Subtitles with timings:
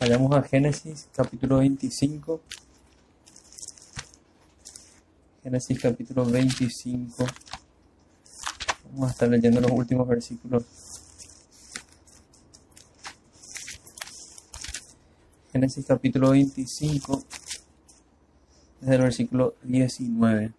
[0.00, 2.40] Vayamos a Génesis capítulo 25.
[5.42, 7.26] Génesis capítulo 25.
[8.92, 10.64] Vamos a estar leyendo los últimos versículos.
[15.52, 17.22] Génesis capítulo 25,
[18.80, 20.54] desde el versículo 19.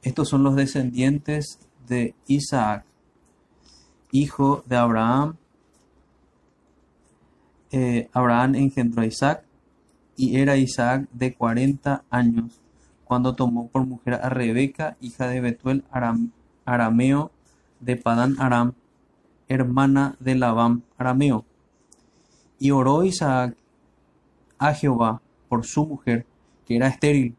[0.00, 2.86] Estos son los descendientes de Isaac,
[4.10, 5.36] hijo de Abraham.
[7.72, 9.44] Eh, Abraham engendró a Isaac
[10.16, 12.60] y era Isaac de 40 años
[13.04, 16.30] cuando tomó por mujer a Rebeca, hija de Betuel Aram,
[16.64, 17.32] arameo
[17.80, 18.74] de Padán Aram,
[19.48, 21.44] hermana de Labán arameo.
[22.58, 23.56] Y oró Isaac
[24.58, 26.24] a Jehová por su mujer,
[26.66, 27.34] que era estéril,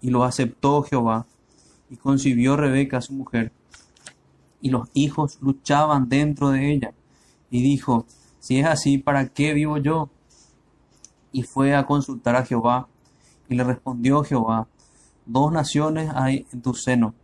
[0.00, 1.26] y lo aceptó Jehová,
[1.90, 3.52] y concibió Rebeca su mujer,
[4.62, 6.94] y los hijos luchaban dentro de ella,
[7.50, 8.06] y dijo,
[8.44, 10.10] si es así, ¿para qué vivo yo?
[11.32, 12.88] Y fue a consultar a Jehová,
[13.48, 14.68] y le respondió Jehová,
[15.24, 17.14] dos naciones hay en tu seno,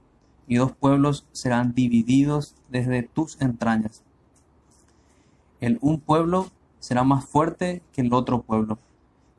[0.48, 4.02] y dos pueblos serán divididos desde tus entrañas.
[5.60, 8.78] El un pueblo será más fuerte que el otro pueblo,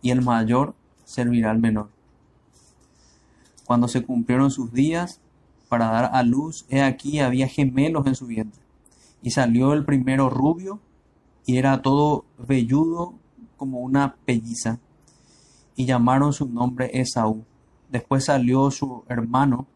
[0.03, 1.89] y el mayor servirá al menor.
[3.66, 5.20] Cuando se cumplieron sus días
[5.67, 8.61] para dar a luz, he aquí había gemelos en su vientre,
[9.23, 10.80] y salió el primero rubio,
[11.45, 13.14] y era todo velludo
[13.58, 14.80] como una pelliza,
[15.75, 17.44] y llamaron su nombre Esaú.
[17.89, 19.67] Después salió su hermano,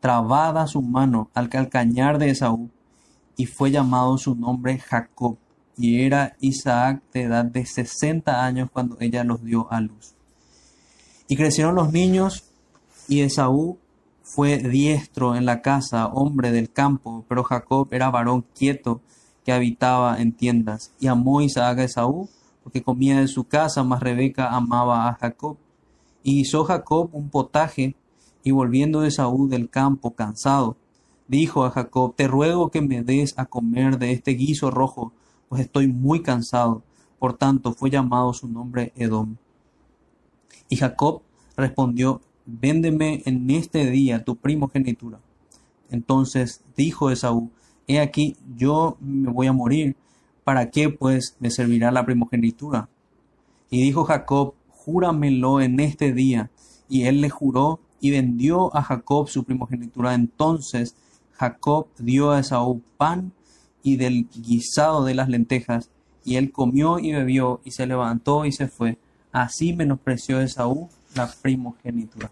[0.00, 2.70] trabada su mano al calcañar de Esaú,
[3.36, 5.36] y fue llamado su nombre Jacob
[5.80, 10.14] y era Isaac de edad de 60 años cuando ella los dio a luz.
[11.26, 12.44] Y crecieron los niños
[13.08, 13.78] y Esaú
[14.22, 19.00] fue diestro en la casa, hombre del campo, pero Jacob era varón quieto
[19.52, 20.92] habitaba en tiendas.
[21.00, 22.28] Y amó Isaac a Esaú
[22.62, 25.56] porque comía de su casa, mas Rebeca amaba a Jacob.
[26.22, 27.96] Y hizo Jacob un potaje
[28.42, 30.76] y volviendo Esaú del campo cansado,
[31.28, 35.12] dijo a Jacob, te ruego que me des a comer de este guiso rojo
[35.50, 36.84] pues estoy muy cansado.
[37.18, 39.36] Por tanto, fue llamado su nombre Edom.
[40.68, 41.22] Y Jacob
[41.56, 45.18] respondió, véndeme en este día tu primogenitura.
[45.90, 47.50] Entonces dijo Esaú,
[47.96, 49.96] he aquí, yo me voy a morir,
[50.44, 52.88] ¿para qué pues me servirá la primogenitura?
[53.70, 56.50] Y dijo Jacob, júramelo en este día.
[56.88, 60.14] Y él le juró y vendió a Jacob su primogenitura.
[60.14, 60.96] Entonces
[61.32, 63.32] Jacob dio a Esaú pan
[63.82, 65.90] y del guisado de las lentejas,
[66.22, 68.98] y él comió y bebió, y se levantó y se fue.
[69.32, 72.30] Así menospreció Esaú la primogenitura.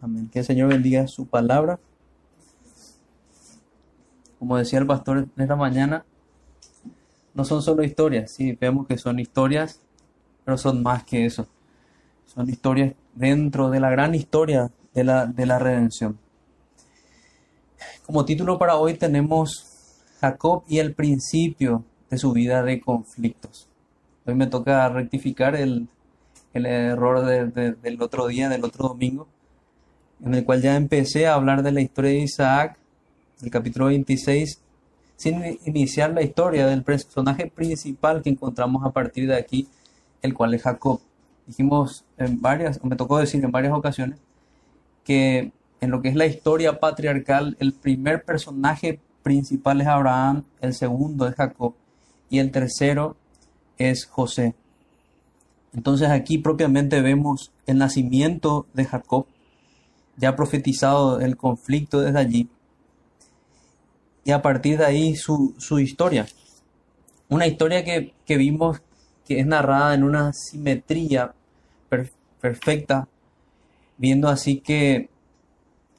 [0.00, 0.28] Amén.
[0.32, 1.80] Que el Señor bendiga su palabra.
[4.40, 6.04] Como decía el pastor esta mañana,
[7.34, 9.80] no son solo historias, sí, vemos que son historias,
[10.44, 11.46] pero son más que eso.
[12.24, 16.18] Son historias dentro de la gran historia de la, de la redención.
[18.06, 23.68] Como título para hoy tenemos Jacob y el principio de su vida de conflictos.
[24.24, 25.86] Hoy me toca rectificar el,
[26.54, 29.28] error del otro día, del otro domingo,
[30.24, 32.79] en el cual ya empecé a hablar de la historia de Isaac,
[33.42, 34.60] el capítulo 26,
[35.16, 39.68] sin iniciar la historia del personaje principal que encontramos a partir de aquí,
[40.22, 41.00] el cual es Jacob.
[41.46, 44.18] Dijimos en varias, me tocó decir en varias ocasiones,
[45.04, 50.74] que en lo que es la historia patriarcal, el primer personaje principal es Abraham, el
[50.74, 51.74] segundo es Jacob
[52.28, 53.16] y el tercero
[53.78, 54.54] es José.
[55.72, 59.26] Entonces aquí propiamente vemos el nacimiento de Jacob,
[60.16, 62.48] ya profetizado el conflicto desde allí,
[64.24, 66.26] y a partir de ahí su, historia.
[67.28, 68.82] Una historia que, vimos
[69.26, 71.32] que es narrada en una simetría
[72.40, 73.08] perfecta,
[73.96, 75.08] viendo así que,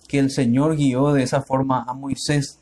[0.07, 2.61] que el Señor guió de esa forma a Moisés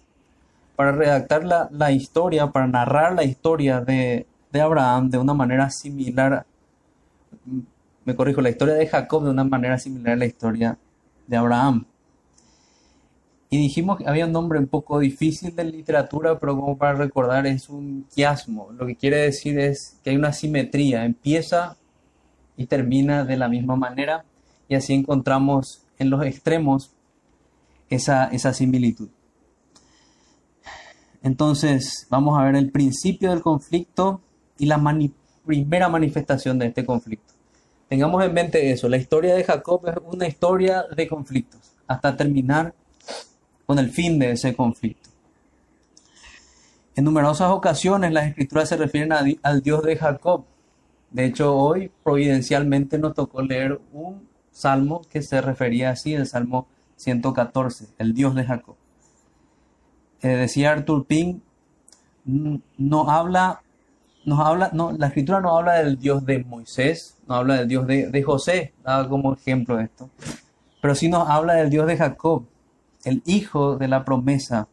[0.80, 6.46] para redactar la, historia, para narrar la historia de, Abraham de una manera similar,
[8.06, 10.78] me corrijo, la historia de Jacob de una manera similar a la historia
[11.28, 11.86] de Abraham.
[13.52, 17.48] Y dijimos que había un nombre un poco difícil de literatura, pero como para recordar
[17.48, 18.72] es un quiasmo.
[18.78, 21.76] Lo que quiere decir es que hay una simetría, empieza
[22.56, 24.24] y termina de la misma manera
[24.68, 26.92] y así encontramos en los extremos
[27.90, 29.10] esa, esa similitud.
[31.24, 34.22] Entonces, vamos a ver el principio del conflicto
[34.58, 34.80] y la
[35.46, 37.34] primera manifestación de este conflicto.
[37.88, 42.76] Tengamos en mente eso, la historia de Jacob es una historia de conflictos, hasta terminar
[43.70, 45.12] con el fin de ese conflicto.
[46.96, 50.46] En numerosas ocasiones las escrituras se refieren al Dios de Jacob,
[51.12, 56.66] De hecho, hoy providencialmente nos tocó leer un salmo que se refería así, el Salmo
[56.96, 58.76] 114, el Dios de Jacob.
[60.24, 61.44] Eh, decía Arthur Pink,
[62.26, 63.62] no habla,
[64.26, 67.86] nos habla, no, la escritura no habla del Dios de Moisés, no habla del Dios
[67.86, 70.10] de, de José, daba como ejemplo de esto,
[70.82, 72.46] pero sí nos habla del Dios de Jacob,
[73.04, 74.68] el hijo de la promesa.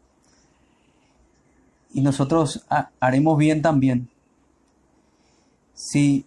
[1.93, 2.67] Y nosotros
[3.01, 4.09] haremos bien también
[5.75, 6.25] si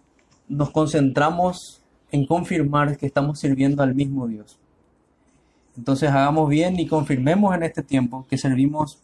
[0.48, 1.80] nos concentramos
[2.10, 4.58] en confirmar que estamos sirviendo al mismo Dios.
[5.76, 8.98] Entonces hagamos bien y confirmemos en este tiempo que servimos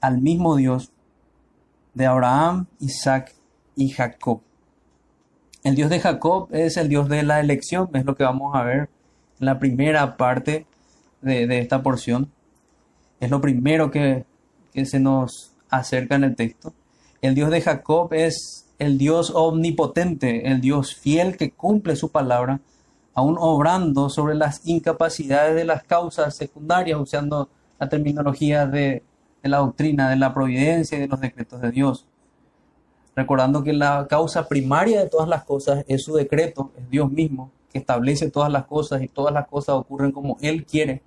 [0.00, 0.90] al mismo Dios
[1.94, 3.34] de Abraham, Isaac
[3.76, 4.40] y Jacob.
[5.62, 8.62] El Dios de Jacob es el Dios de la elección, es lo que vamos a
[8.62, 8.90] ver
[9.40, 10.66] en la primera parte
[11.22, 12.30] de, esta porción.
[13.20, 14.24] Es lo primero que,
[14.72, 16.74] que se nos acerca en el texto.
[17.20, 22.60] El Dios de Jacob es el Dios omnipotente, el Dios fiel que cumple su palabra,
[23.14, 27.48] aún obrando sobre las incapacidades de las causas secundarias, usando
[27.78, 29.02] la terminología de,
[29.42, 32.06] la doctrina, de la providencia y de los decretos de Dios.
[33.14, 37.50] Recordando que la causa primaria de todas las cosas es su decreto, es Dios mismo,
[37.70, 41.02] que establece todas las cosas y todas las cosas ocurren como Él quiere.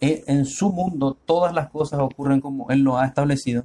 [0.00, 3.64] E, en su mundo todas las cosas ocurren como Él lo ha establecido.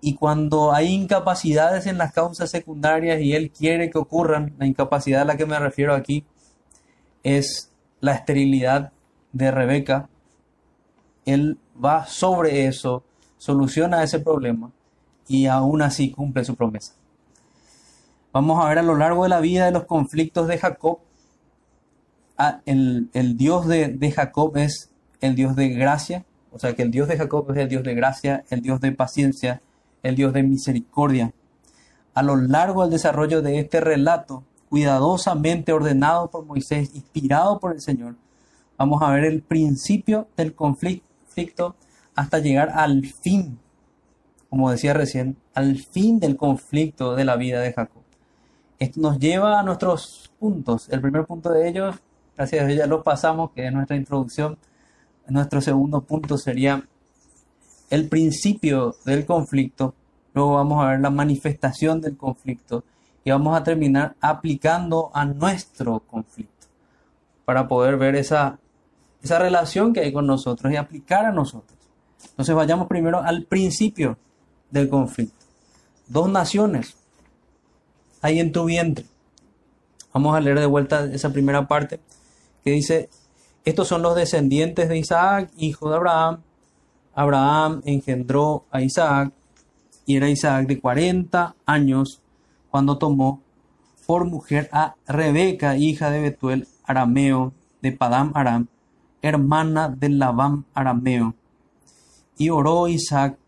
[0.00, 5.22] Y cuando hay incapacidades en las causas secundarias y Él quiere que ocurran, la incapacidad
[5.22, 6.24] a la que me refiero aquí
[7.22, 7.70] es
[8.00, 8.92] la esterilidad
[9.32, 10.08] de Rebeca.
[11.24, 13.02] Él va sobre eso,
[13.38, 14.70] soluciona ese problema
[15.26, 16.92] y aún así cumple su promesa.
[18.32, 20.98] Vamos a ver a lo largo de la vida de los conflictos de Jacob.
[22.66, 24.90] El, Dios de, de Jacob es
[25.20, 27.94] el Dios de gracia, o sea que el Dios de Jacob es el Dios de
[27.94, 29.62] gracia, el Dios de paciencia,
[30.02, 31.32] el Dios de misericordia.
[32.14, 37.80] A lo largo del desarrollo de este relato, cuidadosamente ordenado por Moisés, inspirado por el
[37.80, 38.14] Señor,
[38.76, 41.74] vamos a ver el principio del conflicto
[42.14, 43.58] hasta llegar al fin,
[44.48, 48.02] como decía recién, al fin del conflicto de la vida de Jacob.
[48.78, 50.88] Esto nos lleva a nuestros puntos.
[50.90, 51.96] El primer punto de ellos,
[52.36, 54.58] gracias a Dios ya lo pasamos, que es nuestra introducción.
[55.26, 56.86] Nuestro segundo punto sería
[57.90, 59.94] el principio del conflicto,
[60.34, 62.84] luego vamos a ver la manifestación del conflicto
[63.24, 66.66] y vamos a terminar aplicando a nuestro conflicto
[67.44, 68.58] para poder ver esa,
[69.22, 71.78] esa relación que hay con nosotros y aplicar a nosotros.
[72.30, 74.18] Entonces vayamos primero al principio
[74.70, 75.44] del conflicto.
[76.08, 76.96] Dos naciones
[78.20, 79.06] hay en tu vientre.
[80.12, 82.00] Vamos a leer de vuelta esa primera parte
[82.64, 83.10] que dice,
[83.64, 86.40] estos son los descendientes de Isaac, hijo de Abraham,
[87.14, 89.32] Abraham engendró a Isaac
[90.06, 92.20] y era Isaac de 40 años
[92.70, 93.40] cuando tomó
[94.06, 98.66] por mujer a Rebeca, hija de Betuel arameo de Padam Aram,
[99.22, 101.34] hermana de Labán arameo.
[102.36, 103.38] Y oró Isaac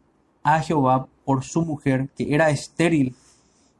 [0.42, 3.14] a Jehová por su mujer, que era estéril,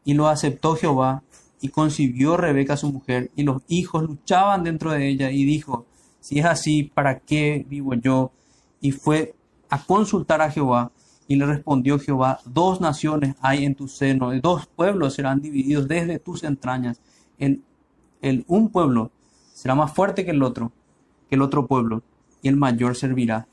[0.05, 1.23] y lo aceptó Jehová,
[1.61, 5.87] y concibió Rebeca su mujer, y los hijos luchaban dentro de ella, y dijo,
[6.21, 8.33] si es así, ¿para qué vivo yo?
[8.81, 9.35] Y fue
[9.71, 10.91] a consultar a Jehová.
[11.29, 15.89] Y le respondió Jehová, dos naciones hay en tu seno, y dos pueblos serán divididos
[15.89, 17.01] desde tus entrañas.
[17.39, 17.63] El,
[18.23, 19.11] el un pueblo
[19.53, 20.73] será más fuerte que el otro,
[21.29, 22.03] que el otro pueblo,
[22.43, 23.49] y el mayor servirá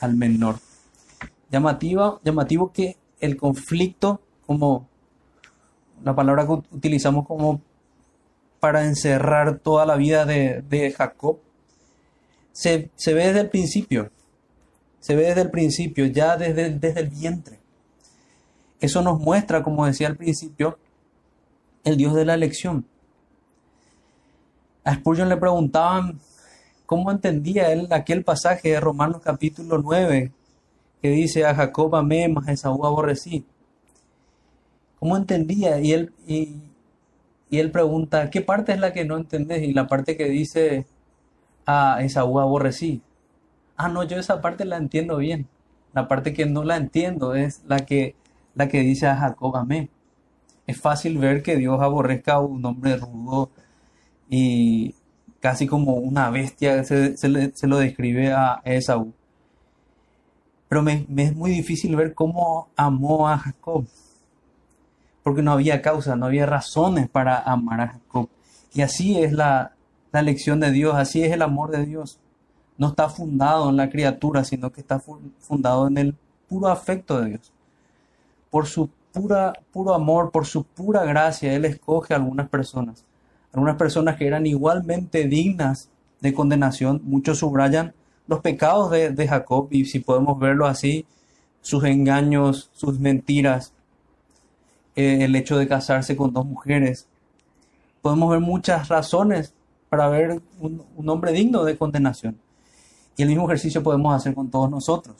[0.00, 0.56] al menor.
[1.50, 4.88] Llamativo, llamativo que el conflicto, como
[6.04, 7.60] la palabra que utilizamos como
[8.60, 11.38] para encerrar toda la vida de, Jacob,
[12.52, 14.10] se, se ve desde el principio
[15.02, 17.58] se ve desde el principio, ya desde, desde el vientre.
[18.80, 20.78] Eso nos muestra, como decía al principio,
[21.82, 22.86] el Dios de la elección.
[24.84, 26.20] A Spurgeon le preguntaban
[26.86, 30.30] cómo entendía él aquel pasaje de Romanos capítulo 9
[31.02, 33.44] que dice a Jacob amé, mas a Esaú aborrecí.
[35.02, 35.80] ¿Cómo entendía?
[35.80, 36.62] Y él, y,
[37.50, 39.64] él pregunta, ¿qué parte es la que no entendés?
[39.64, 40.86] Y la parte que dice
[41.66, 43.02] a Esaú aborrecí
[43.76, 45.48] ah, no, yo esa parte la entiendo bien.
[45.92, 48.14] La parte que no la entiendo es la que,
[48.54, 49.90] la que dice a Jacob, amén.
[50.68, 53.50] Es fácil ver que Dios aborrezca a un hombre rudo
[54.30, 54.94] y
[55.40, 59.12] casi como una bestia, se, se, lo describe a Esaú.
[60.68, 63.84] Pero me, es muy difícil ver cómo amó a Jacob.
[65.22, 68.28] Porque no había causa, no había razones para amar a Jacob.
[68.74, 69.72] Y así es la,
[70.12, 72.18] la elección de Dios, así es el amor de Dios
[72.82, 75.00] no está fundado en la criatura, sino que está
[75.38, 76.16] fundado en el
[76.48, 77.52] puro afecto de Dios.
[78.50, 83.04] Por su pura, puro amor, por su pura gracia, Él escoge a algunas personas.
[83.52, 87.00] Algunas personas que eran igualmente dignas de condenación.
[87.04, 87.94] Muchos subrayan
[88.26, 91.06] los pecados de, Jacob y si podemos verlo así,
[91.60, 93.72] sus engaños, sus mentiras,
[94.96, 97.08] eh, el hecho de casarse con dos mujeres.
[98.00, 99.54] Podemos ver muchas razones
[99.88, 102.38] para ver un, un hombre digno de condenación.
[103.16, 105.16] Y el mismo ejercicio podemos hacer con todos nosotros.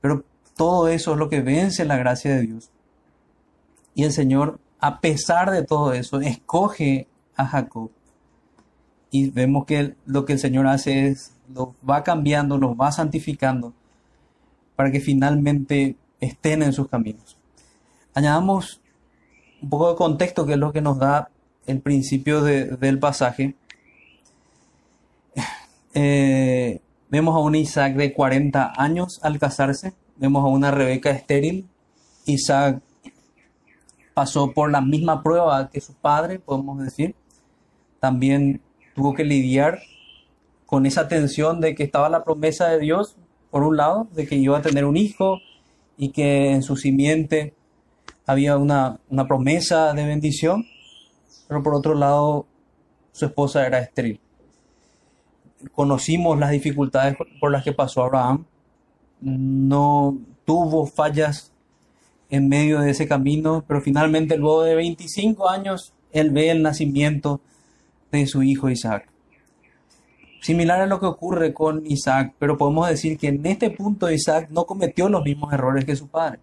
[0.00, 0.24] Pero
[0.56, 2.70] todo eso es lo que vence la gracia de Dios.
[3.94, 7.90] Y el Señor, a pesar de todo eso, escoge a Jacob.
[9.10, 13.72] Y vemos que lo que el Señor hace es, los va cambiando, los va santificando,
[14.74, 17.35] para que finalmente estén en sus caminos.
[18.16, 18.80] Añadamos
[19.60, 21.28] un poco de contexto, que es lo que nos da
[21.66, 23.54] el principio del pasaje.
[25.92, 26.80] Eh,
[27.10, 31.68] vemos a un Isaac de 40 años al casarse, vemos a una Rebeca estéril.
[32.24, 32.80] Isaac
[34.14, 37.14] pasó por la misma prueba que su padre, podemos decir.
[38.00, 38.62] También
[38.94, 39.80] tuvo que lidiar
[40.64, 43.16] con esa tensión de que estaba la promesa de Dios,
[43.50, 45.38] por un lado, de que iba a tener un hijo
[45.98, 47.54] y que en su simiente
[48.26, 50.66] había una, una promesa de bendición,
[51.48, 52.46] pero por otro lado
[53.12, 54.20] su esposa era estéril
[55.72, 58.44] conocimos las dificultades por las que pasó Abraham,
[59.20, 61.52] no tuvo fallas
[62.28, 67.40] en medio de ese camino, pero finalmente luego de 25 años él ve el nacimiento
[68.10, 69.08] de su hijo Isaac.
[70.40, 74.48] Similar a lo que ocurre con Isaac, pero podemos decir que en este punto Isaac
[74.50, 76.38] no cometió los mismos errores que su padre.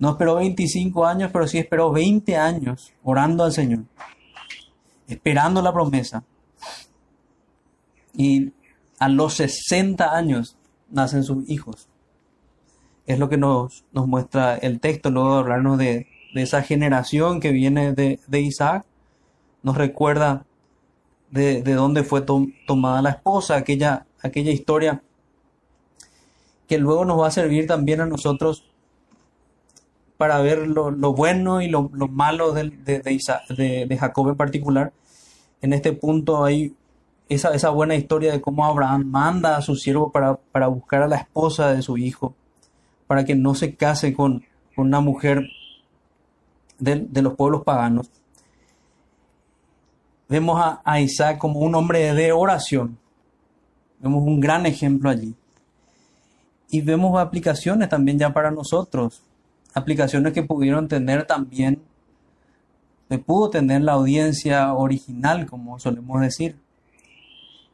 [0.00, 3.80] No esperó 25 años, pero sí esperó 20 años orando al Señor,
[5.06, 6.24] esperando la promesa,
[8.14, 8.50] y
[8.98, 10.56] a los 60 años
[10.90, 11.88] nacen sus hijos.
[13.06, 17.52] Es lo que nos, nos muestra el texto, luego de hablarnos de, esa generación que
[17.52, 18.86] viene de, Isaac,
[19.62, 20.46] nos recuerda
[21.30, 22.22] de, dónde fue
[22.66, 25.02] tomada la esposa, aquella, aquella historia
[26.66, 28.69] que luego nos va a servir también a nosotros
[30.20, 34.92] para ver lo, bueno y lo, malo de, de, de, Jacob en particular.
[35.62, 36.74] En este punto hay
[37.30, 41.72] esa, buena historia de cómo Abraham manda a su siervo para, buscar a la esposa
[41.72, 42.34] de su hijo,
[43.06, 44.44] para que no se case con,
[44.76, 45.48] una mujer
[46.78, 48.10] de, los pueblos paganos.
[50.28, 52.98] Vemos a Isaac como un hombre de oración.
[54.00, 55.34] Vemos un gran ejemplo allí.
[56.68, 59.22] Y vemos aplicaciones también ya para nosotros.
[59.74, 61.82] Aplicaciones que pudieron tener también,
[63.08, 66.56] que pudo tener la audiencia original, como solemos decir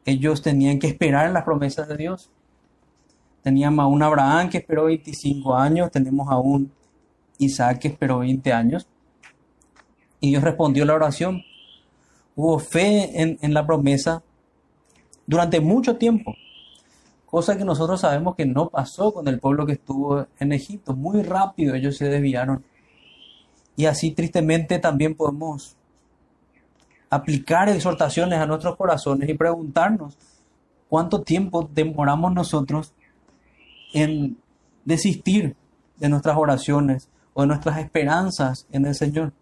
[0.07, 2.31] ellos tenían que esperar en las promesas de Dios.
[3.43, 6.73] Teníamos a un Abraham que esperó 25 años, tenemos a un
[7.39, 8.87] Isaac que esperó 20 años.
[10.21, 11.43] Y Dios respondió la oración.
[12.37, 14.23] Hubo fe en, en la promesa
[15.27, 16.35] durante mucho tiempo.
[17.27, 20.95] Cosa que nosotros sabemos que no pasó con el pueblo que estuvo en Egipto.
[20.95, 22.65] Muy rápido ellos se desviaron.
[23.77, 25.77] Y así tristemente también podemos
[27.11, 30.17] aplicar exhortaciones a nuestros corazones y preguntarnos
[30.89, 32.93] cuánto tiempo demoramos nosotros
[33.93, 34.39] en
[34.85, 35.57] desistir
[35.99, 39.33] de nuestras oraciones o de nuestras esperanzas en el Señor.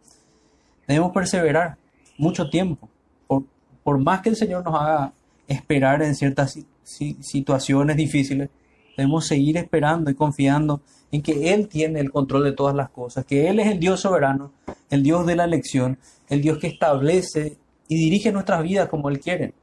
[0.87, 1.77] Debemos perseverar
[2.19, 2.89] mucho tiempo,
[3.27, 3.45] por,
[3.83, 5.13] por más que el Señor nos haga
[5.47, 8.51] esperar en ciertas situaciones difíciles,
[8.97, 13.25] debemos seguir esperando y confiando en que Él tiene el control de todas las cosas,
[13.25, 14.53] que Él es el Dios soberano,
[14.91, 15.99] el Dios de la elección,
[16.29, 17.57] el Dios que establece
[17.89, 19.55] y dirige nuestras vidas como Él quiere.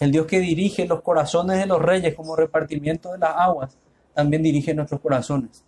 [0.00, 3.76] El Dios que dirige los corazones de los reyes como repartimiento de las aguas,
[4.14, 5.64] también dirige nuestros corazones.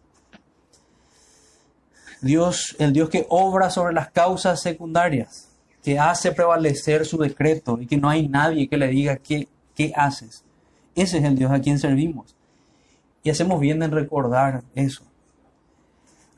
[2.21, 5.49] Dios, el Dios que obra sobre las causas secundarias,
[5.83, 9.93] que hace prevalecer su decreto y que no hay nadie que le diga qué, qué
[9.95, 10.43] haces.
[10.97, 12.35] Ese es el Dios a quien servimos.
[13.23, 15.05] Y hacemos bien en recordar eso.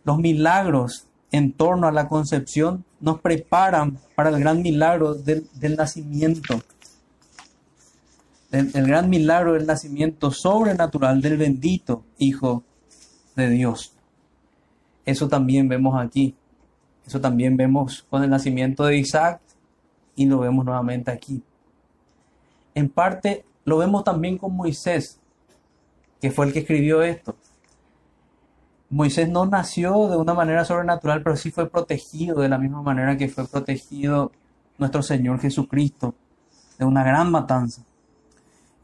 [0.05, 5.47] Los milagros en torno a la concepción nos preparan para el gran milagro del,
[5.77, 6.61] nacimiento,
[8.51, 12.65] el, el, gran milagro del nacimiento sobrenatural del bendito Hijo
[13.37, 13.93] de Dios.
[15.05, 16.35] Eso también vemos aquí,
[17.07, 19.41] eso también vemos con el nacimiento de Isaac
[20.17, 21.43] y lo vemos nuevamente aquí.
[22.75, 25.21] En parte lo vemos también con Moisés,
[26.21, 27.37] que fue el que escribió esto.
[28.91, 33.17] Moisés no nació de una manera sobrenatural, pero sí fue protegido de la misma manera
[33.17, 34.33] que fue protegido
[34.79, 36.15] nuestro Señor Jesucristo
[36.79, 37.85] de una gran matanza.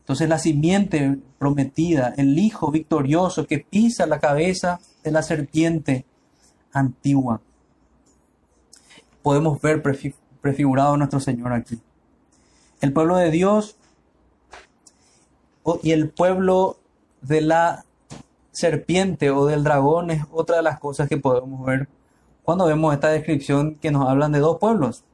[0.00, 6.04] Entonces la simiente prometida, el Hijo victorioso que pisa la cabeza de la serpiente,
[6.72, 7.40] antigua.
[9.22, 9.82] Podemos ver
[10.42, 11.80] prefigurado a nuestro Señor aquí.
[12.82, 13.78] El pueblo de Dios
[15.82, 16.78] y el pueblo
[17.22, 17.84] de la
[18.52, 21.88] serpiente o del dragón es otra de las cosas que podemos ver
[22.44, 25.04] cuando vemos esta descripción que nos hablan de dos pueblos.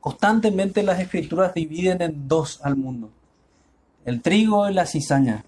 [0.00, 3.10] Constantemente las escrituras dividen en dos al mundo,
[4.04, 5.44] el trigo y la cizaña.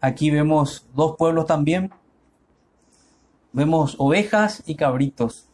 [0.00, 1.90] Aquí vemos dos pueblos también.
[3.52, 5.46] Vemos ovejas y cabritos.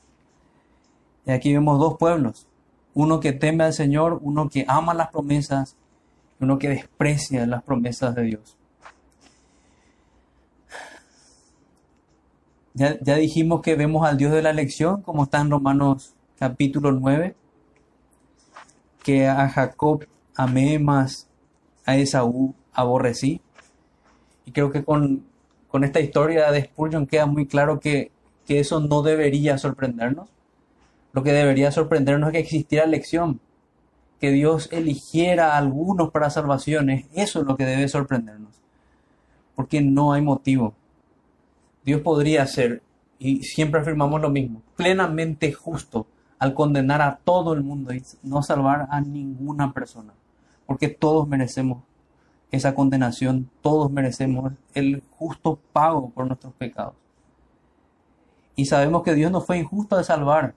[1.26, 2.46] Y aquí vemos dos pueblos.
[2.94, 5.76] Uno que teme al Señor, uno que ama las promesas,
[6.40, 8.56] uno que desprecia las promesas de Dios.
[12.74, 16.92] Ya, ya, dijimos que vemos al Dios de la elección, como está en Romanos capítulo
[16.92, 17.34] 9,
[19.02, 21.26] que a Jacob amé más,
[21.86, 23.40] a Esaú aborrecí.
[24.44, 25.24] Y creo que con,
[25.82, 28.10] esta historia de Spurgeon queda muy claro que,
[28.46, 30.28] que eso no debería sorprendernos.
[31.12, 33.40] Lo que debería sorprendernos es que existiera elección,
[34.20, 37.06] que Dios eligiera a algunos para salvaciones.
[37.14, 38.62] Eso es lo que debe sorprendernos.
[39.54, 40.74] Porque no hay motivo.
[41.84, 42.82] Dios podría ser,
[43.18, 46.06] y siempre afirmamos lo mismo, plenamente justo
[46.38, 50.12] al condenar a todo el mundo y no salvar a ninguna persona.
[50.66, 51.82] Porque todos merecemos
[52.50, 56.94] esa condenación, todos merecemos el justo pago por nuestros pecados.
[58.56, 60.54] Y sabemos que Dios no fue injusto de salvar.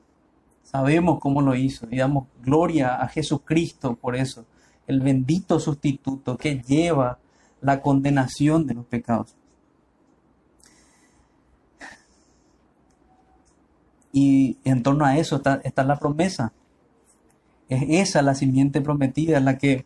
[0.71, 4.45] Sabemos cómo lo hizo y damos gloria a Jesucristo por eso,
[4.85, 7.17] el bendito sustituto que lleva
[7.59, 9.35] la condenación de los pecados.
[14.13, 16.53] Y en torno a eso está, está la promesa.
[17.67, 19.85] Es esa la simiente prometida, la que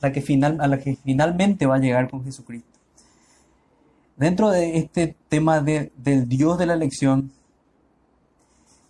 [0.00, 2.78] la que final, a la que finalmente va a llegar con Jesucristo.
[4.16, 7.30] Dentro de este tema de, del Dios de la elección,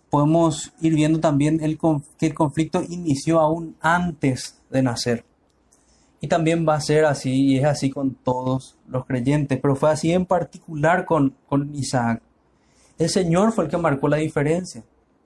[0.09, 1.77] podemos ir viendo también el,
[2.17, 5.25] que el conflicto inició aún antes de nacer.
[6.19, 9.91] Y también va a ser así, y es así con todos los creyentes, pero fue
[9.91, 12.21] así en particular con, con Isaac.
[12.97, 14.83] El Señor fue el que marcó la diferencia.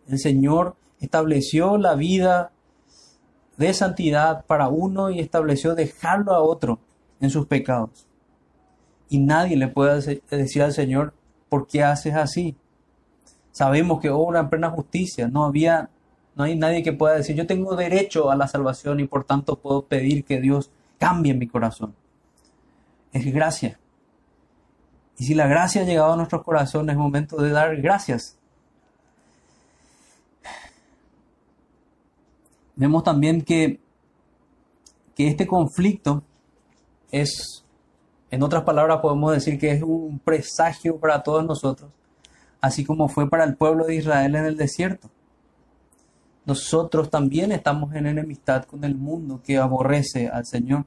[0.08, 2.52] El Señor estableció la vida
[3.58, 6.80] de santidad para uno y estableció dejarlo a otro
[7.22, 8.08] en sus pecados.
[9.08, 11.13] Y nadie le puede decir al Señor,
[11.48, 12.56] ¿por qué haces así?
[13.52, 15.28] Sabemos que obra en plena justicia.
[15.28, 15.90] No había,
[16.36, 19.58] no hay nadie que pueda decir, yo tengo derecho a la salvación y por tanto
[19.58, 21.94] puedo pedir que Dios cambie mi corazón.
[23.12, 23.80] Es gracia.
[25.18, 28.38] Y si la gracia ha llegado a nuestros corazones, es momento de dar gracias
[32.82, 33.80] vemos también que,
[35.16, 36.24] que este conflicto
[37.12, 37.64] es,
[38.32, 41.92] en otras palabras podemos decir que es un presagio para todos nosotros,
[42.62, 45.10] así como fue para el pueblo de Israel en el desierto.
[46.45, 50.86] Nosotros también estamos en enemistad con el mundo que aborrece al Señor.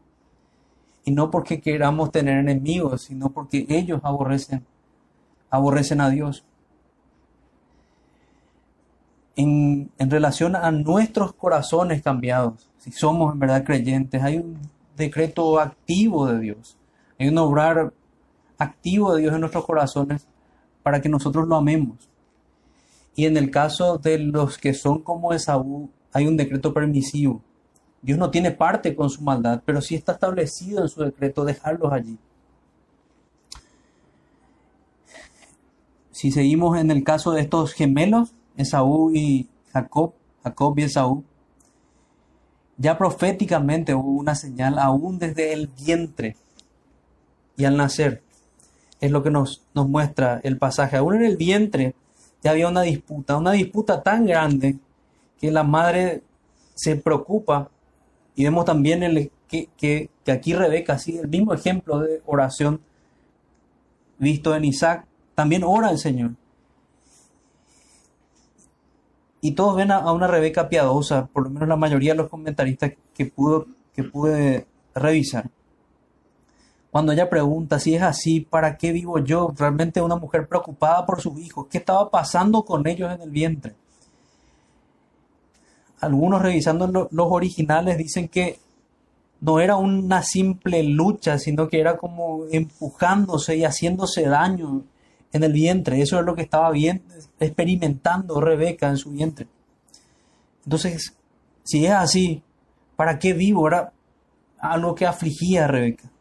[1.05, 4.65] Y no porque queramos tener enemigos, sino porque ellos aborrecen,
[5.51, 6.45] aborrecen a Dios
[9.37, 14.59] en, relación a nuestros corazones cambiados, si somos en verdad creyentes, hay un
[14.97, 16.77] decreto activo de Dios,
[17.19, 17.93] hay un obrar
[18.59, 20.27] activo de Dios en nuestros corazones
[20.85, 22.09] para que nosotros lo amemos.
[23.17, 27.43] Y en el caso de los que son como Esaú, hay un decreto permisivo.
[28.03, 31.91] Dios no tiene parte con su maldad, pero sí está establecido en su decreto dejarlos
[31.91, 32.19] allí.
[36.11, 41.25] Si seguimos en el caso de estos gemelos, Esaú y Jacob, Jacob y Esaú,
[42.77, 46.37] ya proféticamente hubo una señal aún desde el vientre
[47.57, 48.24] y al nacer.
[49.05, 50.97] Es lo que nos, muestra el pasaje.
[50.97, 51.95] Aún en el vientre
[52.43, 54.79] ya había una disputa, una disputa tan grande
[55.39, 56.23] que la madre
[56.75, 57.69] se preocupa
[58.35, 62.81] y vemos también el, que, que, que aquí Rebeca sigue el mismo ejemplo de oración
[64.17, 65.07] visto en Isaac.
[65.35, 66.31] También ora el Señor.
[69.43, 72.93] Y todos ven a, una Rebeca piadosa, por lo menos la mayoría de los comentaristas
[73.13, 75.51] que, pudo, que pude revisar.
[76.95, 79.53] Cuando ella pregunta si es así, ¿para qué vivo yo?
[79.59, 81.67] Realmente una mujer preocupada por sus hijos.
[81.69, 83.75] ¿Qué estaba pasando con ellos en el vientre?
[85.99, 88.61] Algunos revisando los originales dicen que
[89.41, 94.85] no era una simple lucha, sino que era como empujándose y haciéndose daño
[95.33, 96.01] en el vientre.
[96.01, 97.03] Eso es lo que estaba bien,
[97.41, 99.49] experimentando Rebeca en su vientre.
[100.65, 101.13] Entonces,
[101.65, 102.41] si es así,
[102.95, 103.63] ¿para qué vivo?
[103.63, 103.93] ahora
[104.61, 106.14] algo que afligía a Rebeca.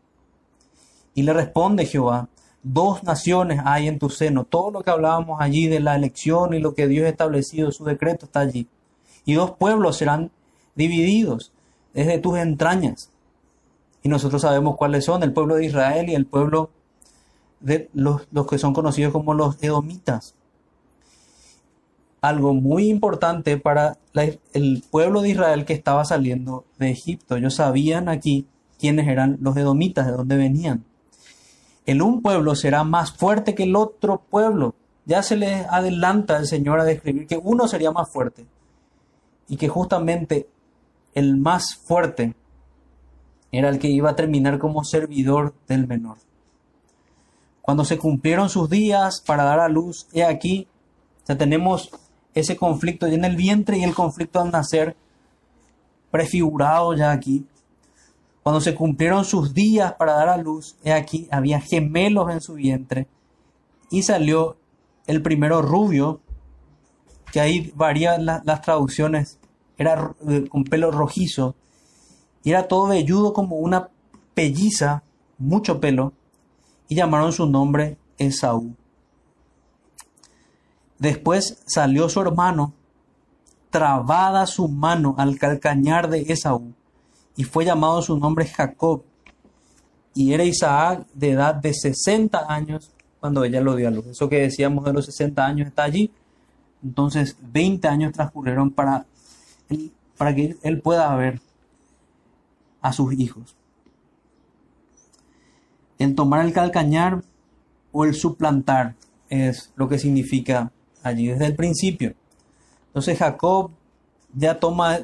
[1.15, 2.28] Y le responde Jehová,
[2.63, 4.45] Dos naciones hay en tu seno.
[4.45, 7.84] Todo lo que hablábamos allí de la elección y lo que Dios ha establecido, su
[7.84, 8.67] decreto está allí.
[9.26, 10.32] Y dos pueblos serán
[10.73, 11.52] divididos
[11.93, 13.10] desde tus entrañas.
[14.02, 16.69] Y nosotros sabemos cuáles son, el pueblo de Israel y el pueblo
[17.60, 20.34] de los, que son conocidos como los edomitas.
[22.21, 23.97] Algo muy importante para
[24.54, 27.36] el pueblo de Israel que estaba saliendo de Egipto.
[27.36, 28.47] Ellos sabían aquí
[28.80, 30.86] quiénes eran los edomitas, de dónde venían
[31.86, 34.76] el un pueblo será más fuerte que el otro pueblo.
[35.06, 38.46] Ya se le adelanta el Señor a describir que uno sería más fuerte
[39.48, 40.48] y que justamente
[41.13, 42.36] el más fuerte
[43.52, 46.17] era el que iba a terminar como servidor del menor.
[47.62, 50.67] Cuando se cumplieron sus días para dar a luz, he aquí,
[51.28, 51.91] ya tenemos
[52.34, 54.96] ese conflicto ya en el vientre y el conflicto al nacer
[56.12, 57.46] prefigurado ya aquí.
[58.44, 62.56] Cuando se cumplieron sus días para dar a luz, he aquí, había gemelos en su
[62.56, 63.08] vientre.
[63.90, 64.58] Y salió
[65.08, 66.20] el primero rubio,
[67.32, 69.40] que ahí varían las traducciones,
[69.78, 71.56] era eh, con pelo rojizo,
[72.44, 73.90] y era todo velludo como una
[74.34, 75.04] pelliza,
[75.38, 76.12] mucho pelo,
[76.90, 78.76] y llamaron su nombre Esaú.
[81.00, 82.74] Después salió su hermano,
[83.70, 86.74] trabada su mano al calcañar de Esaú
[87.36, 89.04] y fue llamado su nombre Jacob.
[90.13, 94.08] Y era Isaac de edad de 60 años cuando ella lo dio a luz.
[94.08, 96.12] Eso que decíamos de los 60 años está allí.
[96.84, 99.06] Entonces 20 años transcurrieron para,
[100.17, 101.41] para que él pueda ver
[102.82, 103.56] a sus hijos.
[105.98, 107.24] El tomar el calcañar
[107.91, 108.96] o el suplantar
[109.30, 112.13] es lo que significa allí desde el principio.
[112.88, 113.72] Entonces Jacob
[114.36, 115.00] ya toma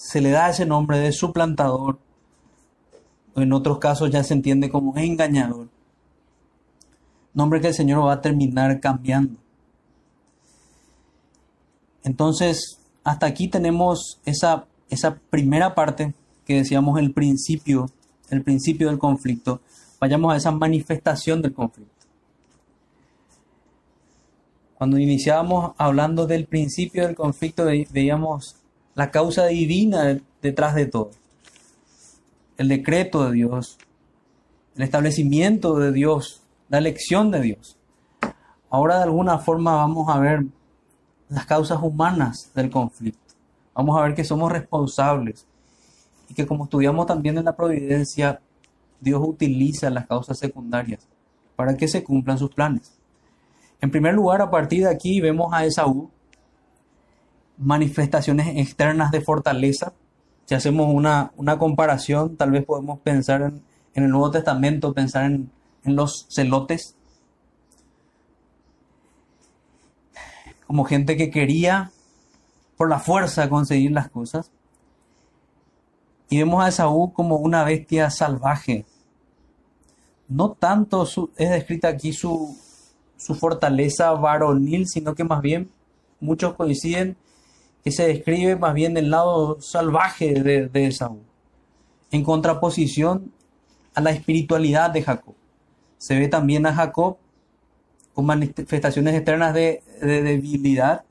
[0.00, 1.98] se le da ese nombre de suplantador,
[3.34, 5.68] o en otros casos ya se entiende como engañador.
[7.34, 9.38] Nombre que el Señor va a terminar cambiando.
[12.02, 16.14] Entonces, hasta aquí tenemos esa, esa primera parte
[16.46, 17.90] que decíamos el principio,
[18.30, 19.60] el principio del conflicto.
[20.00, 22.06] Vayamos a esa manifestación del conflicto.
[24.78, 28.59] Cuando iniciábamos hablando del principio del conflicto, veíamos
[28.94, 31.10] la causa divina detrás de todo.
[32.56, 33.78] El decreto de Dios,
[34.76, 37.76] el establecimiento de Dios, la elección de Dios.
[38.68, 40.44] Ahora de alguna forma vamos a ver
[41.28, 43.34] las causas humanas del conflicto.
[43.74, 45.46] Vamos a ver que somos responsables
[46.28, 48.40] y que como estudiamos también en la providencia,
[49.00, 51.06] Dios utiliza las causas secundarias
[51.56, 52.92] para que se cumplan sus planes.
[53.80, 56.10] En primer lugar, a partir de aquí vemos a Esaú
[57.60, 59.92] manifestaciones externas de fortaleza.
[60.46, 63.62] Si hacemos una, comparación, tal vez podemos pensar en,
[63.94, 65.50] el Nuevo Testamento, pensar en,
[65.84, 66.96] en los celotes,
[70.66, 71.90] como gente que quería
[72.76, 74.50] por la fuerza conseguir las cosas.
[76.28, 78.86] Y vemos a Esaú como una bestia salvaje.
[80.28, 81.02] No tanto
[81.36, 82.56] es descrita aquí su,
[83.16, 85.70] su fortaleza varonil, sino que más bien
[86.20, 87.16] muchos coinciden
[87.84, 91.20] que se describe más bien el lado salvaje de, de Esaú,
[92.10, 93.32] en contraposición
[93.94, 95.34] a la espiritualidad de Jacob.
[95.98, 97.16] Se ve también a Jacob
[98.14, 101.04] con manifestaciones externas de, debilidad,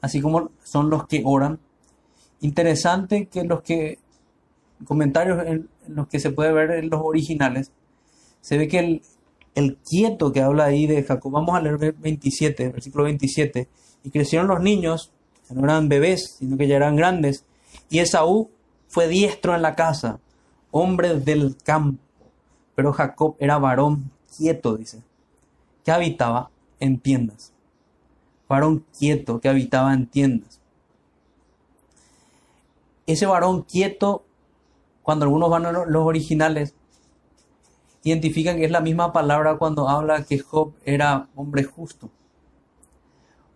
[0.00, 1.58] así como son los que oran.
[2.40, 3.98] Interesante que los que
[4.84, 7.70] comentarios en, los que se puede ver en los originales,
[8.40, 9.02] se ve que el,
[9.54, 13.68] el quieto que habla ahí de Jacob, vamos a leer 27, versículo 27,
[14.04, 15.12] y crecieron los niños
[15.52, 17.44] no eran bebés, sino que ya eran grandes.
[17.88, 18.50] Y Esaú
[18.88, 20.18] fue diestro en la casa,
[20.70, 22.02] hombre del campo.
[22.74, 25.02] Pero Jacob era varón quieto, dice,
[25.84, 27.52] que habitaba en tiendas.
[28.48, 30.60] Varón quieto que habitaba en tiendas.
[33.06, 34.24] Ese varón quieto,
[35.02, 36.74] cuando algunos van a los originales,
[38.04, 42.10] identifican que es la misma palabra cuando habla que Job era hombre justo.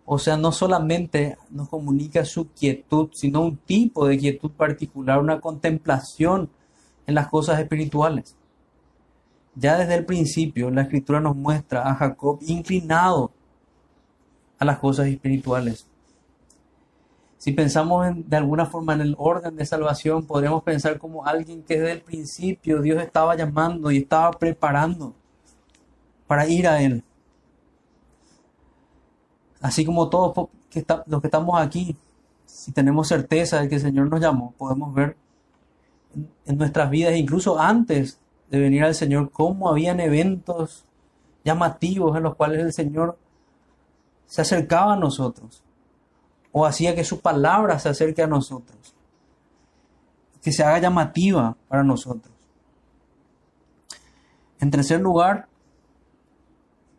[0.09, 5.41] O sea, no solamente nos comunica su quietud, sino un tipo de quietud particular, una
[5.41, 6.49] contemplación
[7.05, 8.33] en las cosas espirituales.
[9.55, 13.31] Ya desde el principio la escritura nos muestra a Jacob inclinado
[14.57, 15.85] a las cosas espirituales.
[17.37, 21.79] Si pensamos de alguna forma en el orden de salvación, podríamos pensar como alguien que
[21.79, 25.13] desde el principio Dios estaba llamando y estaba preparando
[26.27, 27.03] para ir a Él.
[29.61, 31.97] Así como todos que los que estamos aquí,
[32.45, 35.17] si tenemos certeza de que el Señor nos llamó, podemos ver
[36.45, 40.85] en, nuestras vidas, incluso antes de venir al Señor, cómo habían eventos
[41.43, 43.17] llamativos en los cuales el Señor
[44.25, 45.63] se acercaba a nosotros
[46.51, 48.95] o hacía que su palabra se acerque a nosotros,
[50.41, 52.33] que se haga llamativa para nosotros.
[54.59, 55.47] En tercer lugar,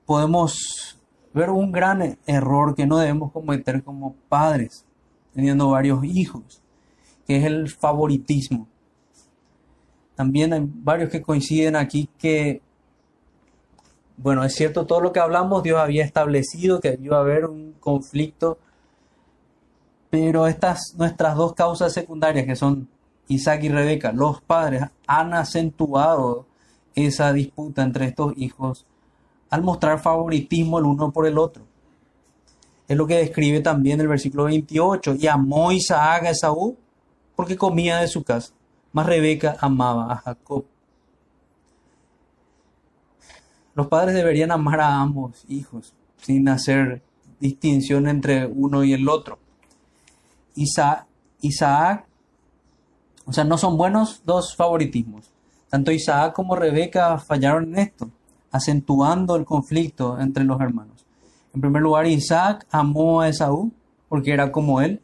[0.07, 0.98] podemos
[1.33, 4.85] ver un gran error que no debemos cometer como padres,
[5.33, 6.63] teniendo varios hijos,
[7.27, 8.67] que es el favoritismo.
[10.15, 12.61] También hay varios que coinciden aquí que,
[14.17, 17.75] bueno, es cierto todo lo que hablamos, Dios había establecido que iba a haber un
[17.79, 18.59] conflicto,
[20.11, 22.89] pero estas nuestras dos causas secundarias, que son
[23.29, 26.47] Isaac y Rebeca, los padres, han acentuado
[26.95, 28.88] esa disputa entre estos hijos
[29.51, 31.65] al mostrar favoritismo el uno por el otro.
[32.87, 35.17] Es lo que describe también el versículo 28.
[35.19, 36.77] Y amó Isaac a Esaú
[37.37, 38.53] porque comía de su casa,
[38.93, 40.65] mas Rebeca amaba a Jacob.
[43.75, 47.03] Los padres deberían amar a ambos hijos sin hacer
[47.39, 49.39] distinción entre uno y el otro.
[50.57, 51.07] Isaac,
[51.43, 52.05] Isaac,
[53.25, 55.31] o sea, no son buenos dos favoritismos.
[55.69, 58.11] Tanto Isaac como Rebeca fallaron en esto,
[58.59, 61.07] acentuando el conflicto entre los hermanos.
[61.55, 63.73] En primer lugar, Isaac amó a Esaú
[64.09, 65.01] porque era como él.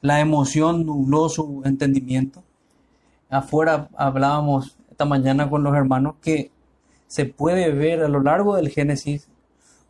[0.00, 2.42] La emoción nubló su entendimiento.
[3.30, 6.50] Afuera hablábamos esta mañana con los hermanos que
[7.06, 9.28] se puede ver a lo largo del Génesis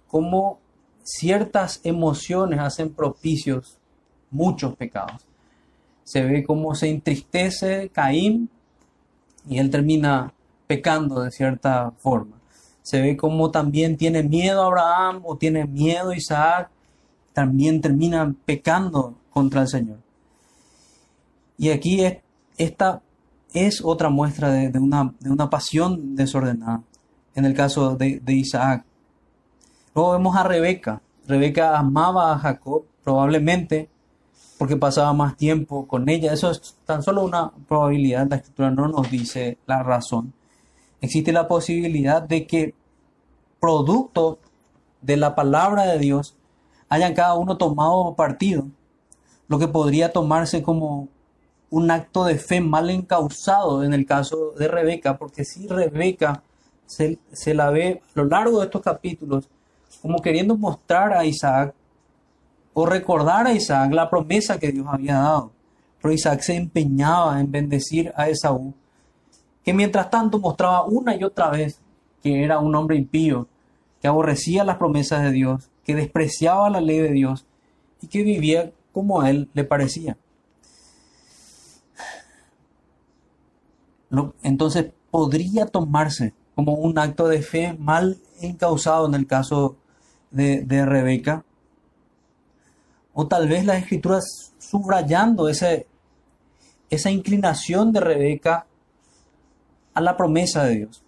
[0.07, 0.61] cómo
[1.03, 3.79] ciertas emociones hacen propicios
[4.31, 5.27] muchos pecados.
[6.05, 8.51] Se ve cómo se entristece Caín
[9.49, 10.33] y él termina
[10.67, 12.38] pecando de cierta forma.
[12.89, 16.71] Se ve como también tiene miedo Abraham o tiene miedo Isaac,
[17.35, 19.99] también termina pecando contra el Señor.
[21.59, 22.01] Y aquí
[22.57, 23.03] esta
[23.53, 26.81] es otra muestra de, una, de, una, pasión desordenada,
[27.35, 28.87] en el caso de, de Isaac.
[29.95, 31.03] Luego vemos a Rebeca.
[31.27, 33.91] Rebeca amaba a Jacob, probablemente
[34.57, 36.33] porque pasaba más tiempo con ella.
[36.33, 40.33] Eso es tan solo una probabilidad, la escritura no nos dice la razón.
[41.03, 42.78] Existe la posibilidad de que
[43.61, 44.39] producto
[45.01, 46.37] de la palabra de Dios
[46.89, 48.67] hayan cada uno tomado partido,
[49.49, 51.09] lo que podría tomarse como
[51.71, 56.43] un acto de fe mal encausado en el caso de Rebeca, porque si Rebeca
[56.87, 59.49] se, se la ve a lo largo de estos capítulos
[60.01, 61.75] como queriendo mostrar a Isaac
[62.73, 65.51] o recordar a Isaac la promesa que Dios había dado.
[66.01, 68.73] Pero Isaac se empeñaba en bendecir a Esaú,
[69.65, 71.81] que mientras tanto mostraba una y otra vez
[72.23, 73.49] que era un hombre impío,
[74.01, 77.47] que aborrecía las promesas de Dios, que despreciaba la ley de Dios
[78.01, 80.17] y que vivía como a él le parecía.
[84.43, 89.77] Entonces podría tomarse como un acto de fe mal encausado en el caso
[90.31, 91.45] de, de Rebeca,
[93.15, 98.67] o tal vez las escrituras subrayando esa inclinación de Rebeca
[99.95, 101.03] a la promesa de Dios.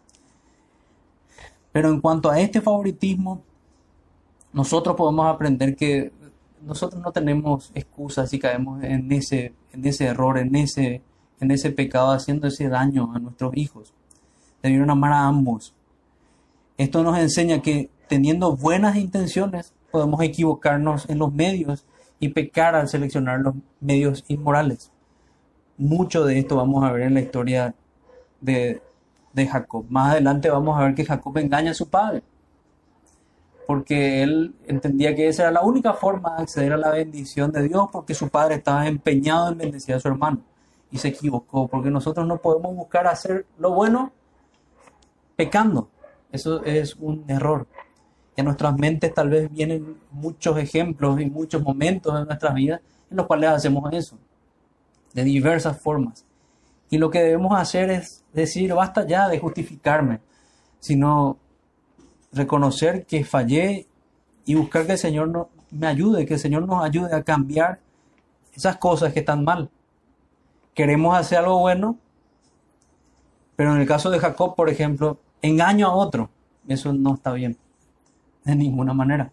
[1.73, 3.43] Pero en cuanto a este favoritismo,
[4.53, 6.13] nosotros podemos aprender que
[6.63, 11.03] nosotros no tenemos excusas si caemos en ese, en ese error, en ese,
[11.41, 13.95] en ese pecado, haciendo ese daño a nuestros hijos.
[14.63, 15.75] Debieron amar a ambos.
[16.77, 21.87] Esto nos enseña que teniendo buenas intenciones podemos equivocarnos en los medios
[22.19, 24.91] y pecar al seleccionar los medios inmorales.
[25.79, 27.75] Mucho de esto vamos a ver en la historia
[28.41, 28.83] de,
[29.35, 29.87] Jacob.
[29.89, 32.23] Más adelante vamos a ver que Jacob engaña a su padre,
[33.67, 37.69] porque él entendía que esa era la única forma de acceder a la bendición de
[37.69, 40.41] Dios, porque su padre estaba empeñado en bendecir a su hermano
[40.91, 44.13] y se equivocó, porque nosotros no podemos buscar hacer lo bueno
[45.37, 45.89] pecando.
[46.33, 47.67] Eso es un error
[48.41, 53.17] en nuestras mentes tal vez vienen muchos ejemplos y muchos momentos en nuestras vidas en
[53.17, 54.19] los cuales hacemos eso,
[55.13, 56.25] de diversas formas.
[56.91, 60.21] Y lo que debemos hacer es decir, basta ya de justificarme,
[60.81, 61.39] sino
[62.33, 63.87] reconocer que fallé
[64.45, 67.81] y buscar que el Señor no, me ayude, que el Señor nos ayude a cambiar
[68.55, 69.71] esas cosas que están mal.
[70.75, 71.97] Queremos hacer algo bueno,
[73.57, 76.31] pero en el caso de Jacob, por ejemplo, engaño a otro.
[76.67, 77.57] Eso no está bien
[78.45, 79.33] de ninguna manera.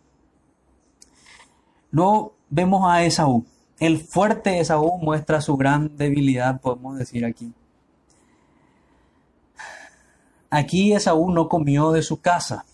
[1.91, 3.45] Luego vemos a Esaú.
[3.79, 7.53] El fuerte Esaú muestra su gran debilidad, podemos decir aquí.
[10.49, 12.65] Aquí Esaú no comió de su casa.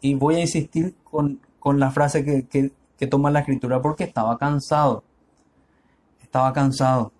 [0.00, 5.04] Y voy a insistir con, la frase que, que toma la escritura porque estaba cansado.
[6.22, 7.12] Estaba cansado.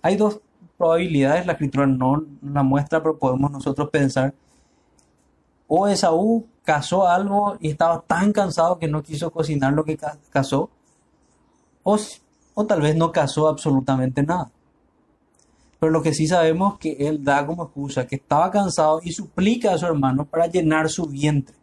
[0.00, 0.40] Hay dos
[0.76, 4.34] probabilidades, la escritura no la muestra, pero podemos nosotros pensar
[5.74, 9.98] o Esaú cazó algo y estaba tan cansado que no quiso cocinar lo que
[10.28, 10.68] cazó,
[11.82, 11.98] o,
[12.54, 14.50] o tal vez no cazó absolutamente nada.
[15.78, 19.10] Pero lo que sí sabemos es que él da como excusa que estaba cansado y
[19.10, 21.56] suplica a su hermano para llenar su vientre,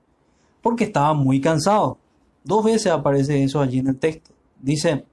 [0.62, 1.98] porque estaba muy cansado.
[2.44, 4.32] Dos veces aparece eso allí en el texto.
[4.60, 5.06] Dice,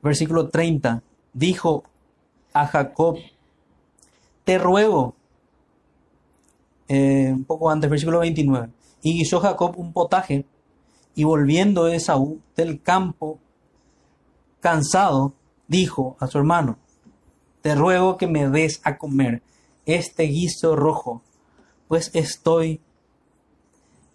[0.00, 1.82] versículo 30, dijo
[2.52, 3.16] a Jacob,
[4.44, 5.16] te ruego,
[6.86, 8.68] eh, un poco antes, versículo 29,
[9.02, 10.44] y hizo Jacob un potaje,
[11.14, 13.38] y volviendo Esaú del campo,
[14.60, 15.34] cansado,
[15.68, 16.78] dijo a su hermano,
[17.62, 19.42] te ruego que me des a comer
[19.86, 21.22] este guiso rojo,
[21.88, 22.80] pues estoy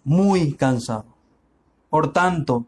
[0.04, 1.06] muy cansado.
[1.88, 2.66] Por tanto,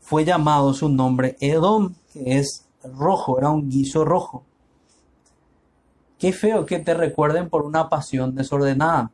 [0.00, 4.44] fue llamado su nombre Edom, que es rojo, era un guiso rojo.
[6.18, 9.10] Qué feo que te recuerden por una pasión desordenada.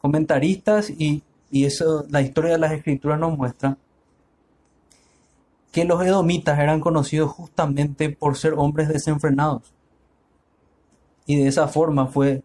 [0.00, 3.76] Comentaristas y, eso, la historia de las escrituras nos muestra
[5.72, 9.74] que los edomitas eran conocidos justamente por ser hombres desenfrenados.
[11.26, 12.42] Y de esa forma fue,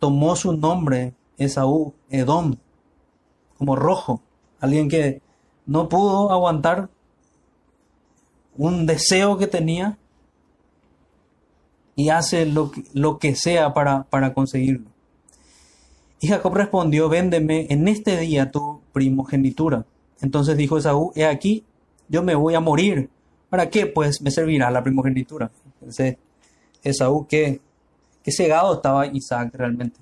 [0.00, 2.56] tomó su nombre Esaú, Edom,
[3.58, 4.22] como rojo,
[4.60, 5.22] alguien que
[5.66, 6.88] no pudo aguantar
[8.56, 9.98] un deseo que tenía
[11.94, 14.90] y hace lo que, lo que sea para, para conseguirlo.
[16.20, 19.84] Y Jacob respondió, véndeme en este día tu primogenitura.
[20.20, 21.64] Entonces dijo Esaú, he aquí,
[22.08, 23.10] yo me voy a morir.
[23.50, 23.86] ¿Para qué?
[23.86, 25.50] Pues me servirá la primogenitura.
[25.74, 26.16] Entonces,
[26.82, 27.60] Esaú, qué,
[28.22, 30.00] qué cegado estaba Isaac realmente.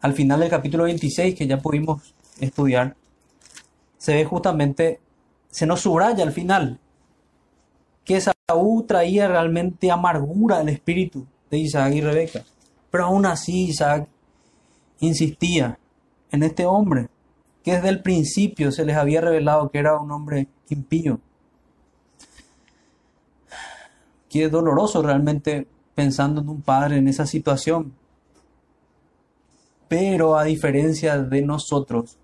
[0.00, 2.96] Al final del capítulo 26, que ya pudimos estudiar,
[3.98, 5.00] se ve justamente,
[5.48, 6.80] se nos subraya al final,
[8.04, 12.44] que Esaú traía realmente amargura al espíritu de Isaac y Rebeca.
[12.92, 14.06] Pero aún así Isaac
[15.00, 15.78] insistía
[16.30, 17.08] en este hombre,
[17.64, 21.18] que desde el principio se les había revelado que era un hombre impío.
[24.28, 27.94] Qué doloroso realmente pensando en un padre en esa situación.
[29.88, 32.18] Pero a diferencia de nosotros,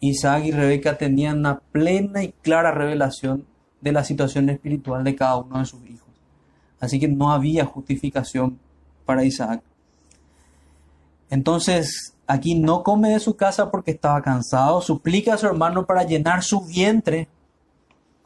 [0.00, 3.46] Isaac y Rebeca tenían una plena y clara revelación
[3.80, 6.08] de la situación espiritual de cada uno de sus hijos.
[6.80, 8.58] Así que no había justificación
[9.04, 9.62] para Isaac.
[11.30, 16.04] Entonces, aquí no come de su casa porque estaba cansado, suplica a su hermano para
[16.04, 17.28] llenar su vientre,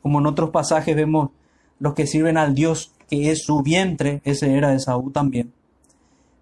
[0.03, 1.31] como en otros pasajes vemos
[1.79, 5.53] los que sirven al Dios que es su vientre, ese era de Saúl también,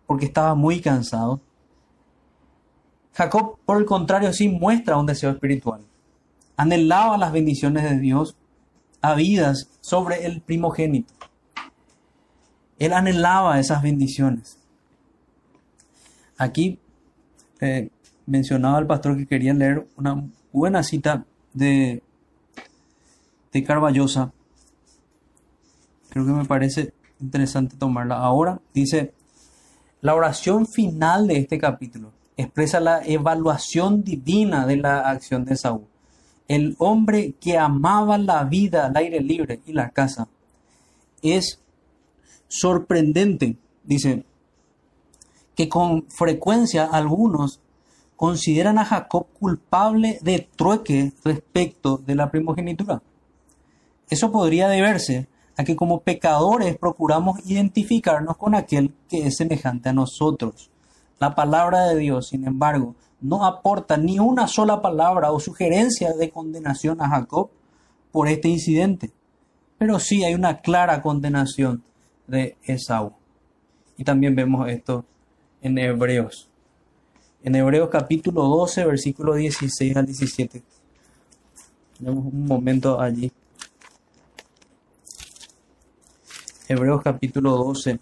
[0.06, 1.40] porque estaba muy cansado.
[3.12, 5.82] Jacob, por el contrario, sí muestra un deseo espiritual.
[6.56, 8.36] Anhelaba las bendiciones de Dios
[9.00, 11.12] habidas sobre el primogénito.
[12.78, 14.58] Él anhelaba esas bendiciones.
[16.36, 16.78] Aquí
[17.60, 17.90] eh,
[18.26, 22.02] mencionaba el pastor que quería leer una buena cita de,
[23.52, 24.32] de Carballosa.
[26.10, 28.60] Creo que me parece interesante tomarla ahora.
[28.72, 29.14] Dice,
[30.00, 35.86] la oración final de este capítulo expresa la evaluación divina de la acción de Saúl
[36.48, 40.28] el hombre que amaba la vida al aire libre y la casa.
[41.22, 41.60] Es
[42.54, 44.24] sorprendente, dice,
[45.54, 47.60] que con frecuencia algunos
[48.16, 53.02] consideran a Jacob culpable de trueque respecto de la primogenitura.
[54.08, 59.92] Eso podría deberse a que como pecadores procuramos identificarnos con aquel que es semejante a
[59.92, 60.70] nosotros.
[61.18, 66.30] La palabra de Dios, sin embargo, no aporta ni una sola palabra o sugerencia de
[66.30, 67.50] condenación a Jacob
[68.12, 69.10] por este incidente.
[69.78, 71.82] Pero sí hay una clara condenación
[72.26, 73.12] de Esaú.
[73.96, 75.04] Y también vemos esto
[75.60, 76.48] en Hebreos.
[77.42, 80.62] En Hebreos capítulo 12, versículo 16 al 17.
[81.98, 83.30] Tenemos un momento allí.
[86.66, 88.00] Hebreos capítulo 12,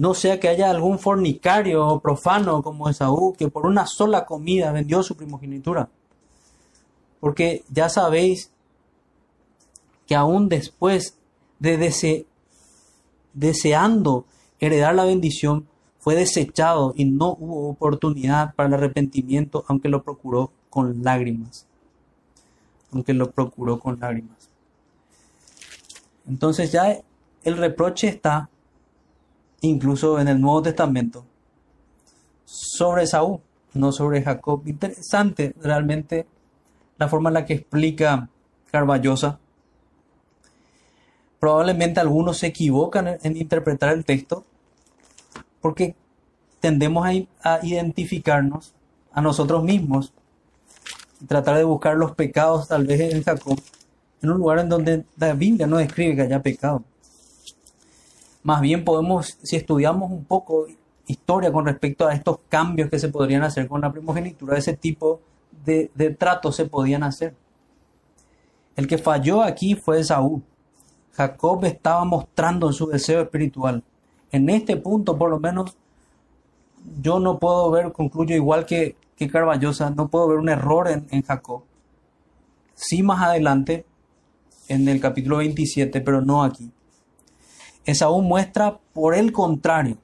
[0.00, 4.72] no sea que haya algún fornicario o profano como Esaú que por una sola comida
[4.72, 5.90] vendió su primogenitura.
[7.20, 8.50] Porque ya sabéis
[10.10, 11.16] que aún después
[11.60, 12.26] de
[13.32, 14.24] deseando
[14.58, 15.68] heredar la bendición,
[16.00, 21.64] fue desechado y no hubo oportunidad para el arrepentimiento, aunque lo procuró con lágrimas.
[22.90, 24.50] Aunque lo procuró con lágrimas.
[26.26, 27.00] Entonces ya
[27.44, 28.50] el reproche está
[29.60, 31.24] incluso en el Nuevo Testamento,
[32.46, 33.38] sobre Saúl,
[33.74, 34.62] no sobre Jacob.
[34.66, 36.26] Interesante realmente
[36.98, 38.28] la forma en la que explica
[38.72, 39.38] Carballosa.
[41.40, 44.44] Probablemente algunos se equivocan en, interpretar el texto
[45.62, 45.96] porque
[46.60, 48.74] tendemos a, a identificarnos
[49.12, 50.12] a nosotros mismos
[51.20, 53.58] y tratar de buscar los pecados tal vez en Jacob,
[54.22, 56.84] en un lugar en donde la Biblia no describe que haya pecado.
[58.42, 60.66] Más bien podemos, si estudiamos un poco
[61.06, 65.20] historia con respecto a estos cambios que se podrían hacer con la primogenitura, ese tipo
[65.64, 67.34] de, de tratos se podían hacer.
[68.76, 70.42] El que falló aquí fue Saúl.
[71.12, 73.82] Jacob estaba mostrando su deseo espiritual.
[74.32, 75.76] En este punto, por lo menos,
[77.00, 81.06] yo no puedo ver, concluyo igual que, que Carballosa, no puedo ver un error en,
[81.10, 81.62] en Jacob.
[82.74, 83.84] Sí más adelante,
[84.68, 86.70] en el capítulo 27, pero no aquí.
[87.84, 89.98] Esaú muestra por el contrario.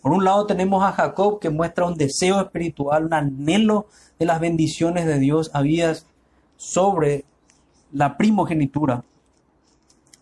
[0.00, 3.86] Por un lado tenemos a Jacob que muestra un deseo espiritual, un anhelo
[4.18, 6.06] de las bendiciones de Dios habidas
[6.56, 7.24] sobre
[7.92, 9.04] la primogenitura.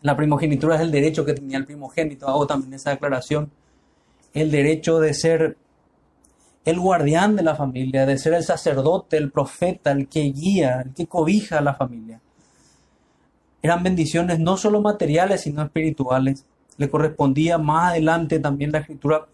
[0.06, 2.28] La primogenitura es el derecho que tenía el primogénito.
[2.28, 3.50] Hago también esa declaración.
[4.32, 5.56] El derecho de ser
[6.64, 10.94] el guardián de la familia, de ser el sacerdote, el profeta, el que guía, el
[10.94, 12.20] que cobija a la familia.
[13.60, 16.44] Eran bendiciones no solo materiales, sino espirituales.
[16.76, 19.26] Le correspondía más adelante también la escritura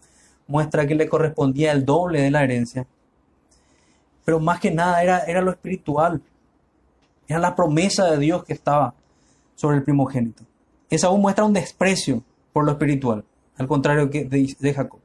[0.47, 2.87] muestra que le correspondía el doble de la herencia.
[4.25, 6.19] Pero más que nada era, era lo espiritual.
[7.27, 8.95] Era la promesa de Dios que estaba
[9.53, 10.43] sobre el primogénito.
[10.95, 13.23] Esaú muestra un desprecio por lo espiritual,
[13.57, 14.99] al contrario que de, Jacob.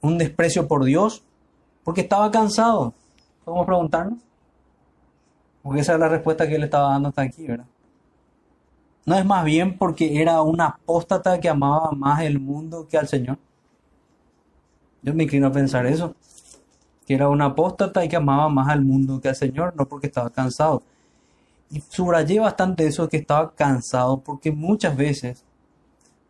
[0.00, 1.22] Un desprecio por Dios
[1.84, 2.94] porque estaba cansado.
[3.44, 4.18] ¿Podemos preguntarnos?
[5.62, 7.66] Porque esa es la respuesta que él estaba dando hasta aquí, ¿verdad?
[9.04, 13.08] ¿No es más bien porque era un apóstata que amaba más el mundo que al
[13.08, 13.38] Señor?
[15.02, 16.14] Yo me inclino a pensar eso.
[17.06, 20.08] Que era un apóstata y que amaba más al mundo que al Señor, no porque
[20.08, 20.82] estaba cansado.
[21.70, 25.44] Y subrayé bastante eso que estaba cansado porque muchas veces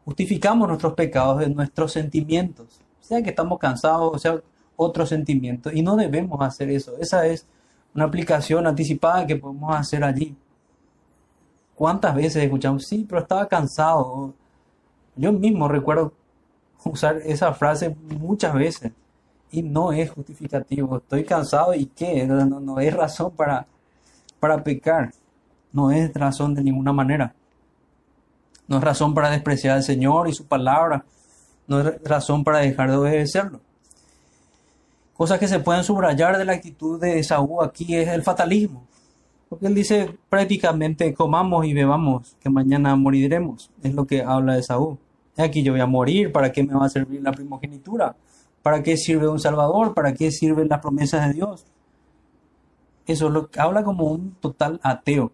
[0.05, 2.80] justificamos nuestros pecados en nuestros sentimientos.
[3.01, 4.41] Sea que estamos cansados, o sea,
[4.76, 5.72] otros sentimientos.
[5.74, 6.97] Y no debemos hacer eso.
[6.99, 7.47] Esa es
[7.95, 10.37] una aplicación anticipada que podemos hacer allí.
[11.74, 12.84] ¿Cuántas veces escuchamos?
[12.87, 14.32] Sí, pero estaba cansado.
[15.16, 16.12] Yo mismo recuerdo
[16.84, 18.93] usar esa frase muchas veces
[19.51, 20.99] y no es justificativo.
[20.99, 23.66] Estoy cansado y qué, no, no es razón para,
[24.41, 25.12] para pecar.
[25.77, 27.35] No es razón de ninguna manera.
[28.66, 31.05] No es razón para despreciar al Señor y su palabra.
[31.66, 33.61] No es razón para dejar de obedecerlo.
[35.12, 38.87] Cosas que se pueden subrayar de la actitud de Saúl aquí es el fatalismo.
[39.51, 43.70] Porque él dice prácticamente comamos y bebamos, que mañana moriremos.
[43.83, 44.97] Es lo que habla de Saúl.
[45.37, 48.16] Aquí yo voy a morir, ¿para qué me va a servir la primogenitura?
[48.62, 49.93] ¿Para qué sirve un Salvador?
[49.93, 51.66] ¿Para qué sirven las promesas de Dios?
[53.07, 55.33] Eso es lo que habla como un total ateo.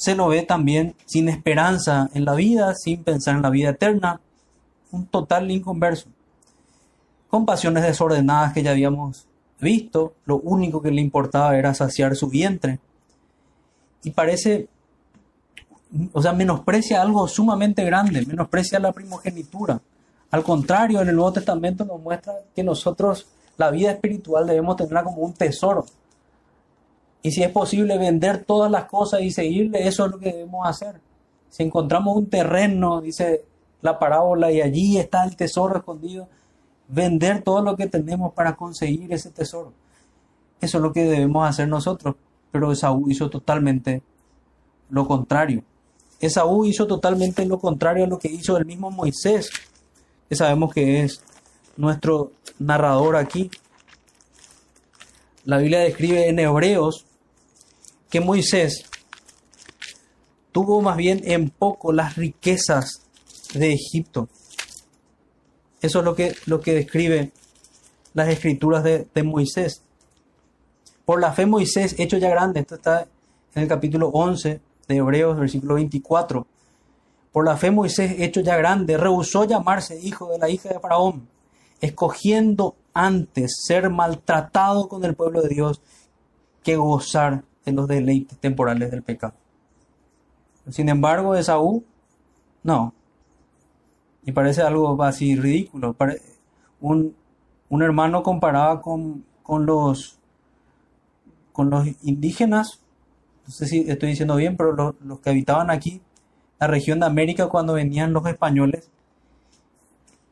[0.00, 4.18] Se lo ve también sin esperanza en la vida, sin pensar en la vida eterna.
[4.92, 6.08] Un total inconverso.
[7.28, 9.26] Con pasiones desordenadas que ya habíamos
[9.60, 12.78] visto, lo único que le importaba era saciar su vientre.
[14.02, 14.68] Y parece,
[16.14, 19.82] o sea, menosprecia algo sumamente grande, menosprecia la primogenitura.
[20.30, 23.26] Al contrario, en el Nuevo Testamento nos muestra que nosotros
[23.58, 25.84] la vida espiritual debemos tenerla como un tesoro.
[27.22, 30.66] Y si es posible vender todas las cosas y seguirle, eso es lo que debemos
[30.66, 31.00] hacer.
[31.50, 33.44] Si encontramos un terreno, dice
[33.82, 36.28] la parábola, y allí está el tesoro escondido,
[36.88, 39.72] vender todo lo que tenemos para conseguir ese tesoro.
[40.60, 42.16] Eso es lo que debemos hacer nosotros.
[42.52, 44.02] Pero Esaú hizo totalmente
[44.90, 45.62] lo contrario.
[46.20, 49.50] Esaú hizo totalmente lo contrario a lo que hizo el mismo Moisés,
[50.28, 51.22] que sabemos que es
[51.76, 53.50] nuestro narrador aquí.
[55.44, 57.06] La Biblia describe en Hebreos
[58.10, 58.84] que Moisés
[60.52, 63.06] tuvo más bien en poco las riquezas
[63.54, 64.28] de Egipto.
[65.80, 67.32] Eso es lo que, lo que describe
[68.12, 69.82] las escrituras de, de Moisés.
[71.04, 73.06] Por la fe Moisés, hecho ya grande, esto está
[73.54, 76.46] en el capítulo 11 de Hebreos, versículo 24.
[77.32, 81.28] Por la fe Moisés, hecho ya grande, rehusó llamarse hijo de la hija de Faraón,
[81.80, 85.80] escogiendo antes ser maltratado con el pueblo de Dios
[86.62, 89.34] que gozar de los deleites temporales del pecado.
[90.68, 91.84] Sin embargo, Esaú,
[92.62, 92.94] no,
[94.24, 95.96] y parece algo así ridículo.
[96.80, 97.14] Un,
[97.68, 100.18] un hermano comparaba con, con, los,
[101.52, 102.80] con los indígenas,
[103.46, 106.00] no sé si estoy diciendo bien, pero los, los que habitaban aquí,
[106.58, 108.90] la región de América, cuando venían los españoles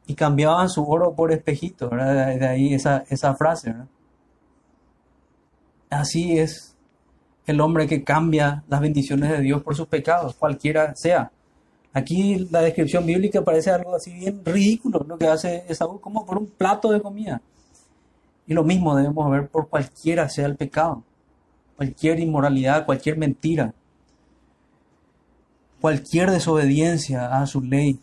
[0.07, 3.75] y cambiaban su oro por espejito, De ahí esa, esa frase,
[5.91, 6.77] Así es
[7.49, 11.33] el hombre que cambia las bendiciones de Dios por sus pecados, cualquiera sea.
[11.95, 16.37] Aquí la descripción bíblica parece algo así bien ridículo, lo que hace Esaú como por
[16.37, 17.41] un plato de comida.
[18.47, 21.03] Y lo mismo debemos ver por cualquiera sea el pecado,
[21.75, 23.73] cualquier inmoralidad, cualquier mentira,
[25.81, 27.99] cualquier desobediencia a su ley.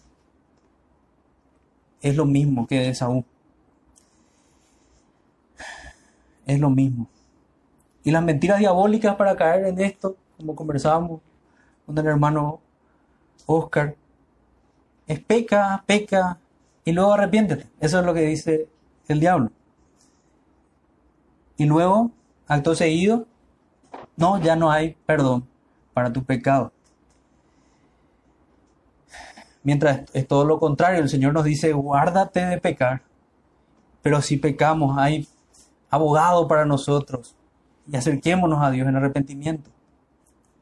[2.02, 3.24] Es lo mismo que Esaú.
[6.48, 7.08] Es lo mismo.
[8.06, 11.22] Y las mentiras diabólicas para caer en esto, como conversábamos
[11.88, 12.62] con el hermano
[13.48, 13.96] Oscar,
[15.08, 16.38] es peca, peca
[16.84, 17.68] y luego arrepiéntete.
[17.80, 18.70] Eso es lo que dice
[19.08, 19.52] el diablo.
[21.58, 22.12] Y luego,
[22.48, 23.26] acto seguido,
[24.18, 25.48] no, ya no hay perdón
[25.92, 26.72] para tu pecado.
[29.64, 33.02] Mientras es todo lo contrario, el Señor nos dice, guárdate de pecar.
[34.04, 35.28] Pero si pecamos, hay
[35.90, 37.36] abogado para nosotros.
[37.88, 39.70] Y acerquémonos a Dios en arrepentimiento.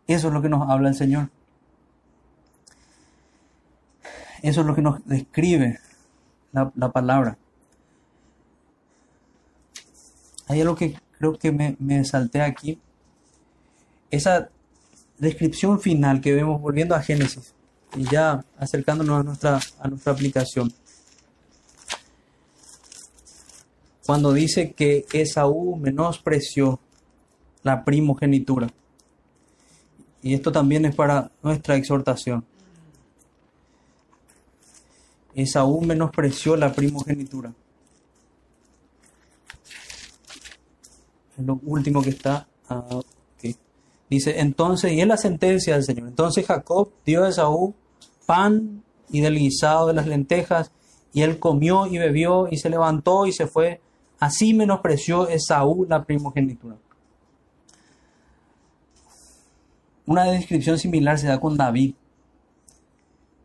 [0.08, 1.30] Eso es lo que nos habla el Señor.
[4.42, 5.80] Eso es lo que nos describe
[6.52, 7.38] la, palabra.
[10.48, 12.78] Hay algo que creo que me, me salté aquí.
[14.12, 14.50] Esa
[15.18, 17.54] descripción final que vemos volviendo a Génesis
[17.96, 20.74] y ya acercándonos a nuestra, a nuestra aplicación.
[24.06, 26.80] Cuando dice que Esaú menospreció
[27.64, 28.68] la primogenitura.
[30.22, 32.46] Y esto también es para nuestra exhortación.
[35.34, 37.52] Esaú menospreció la primogenitura.
[41.38, 42.48] Es lo último que está.
[42.70, 43.02] Ah,
[44.14, 46.08] Dice, entonces, y es la sentencia del Señor.
[46.08, 47.74] Entonces Jacob dio a Esaú
[48.28, 50.72] pan y del guisado de las lentejas,
[51.14, 53.82] y él comió y bebió y se levantó y se fue.
[54.20, 56.76] Así menospreció Esaú la primogenitura.
[60.06, 61.96] Una descripción similar se da con David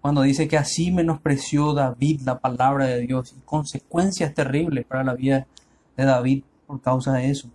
[0.00, 5.14] cuando dice que así menospreció David la palabra de Dios y consecuencias terribles para la
[5.14, 5.46] vida
[5.96, 7.48] de David por causa de eso.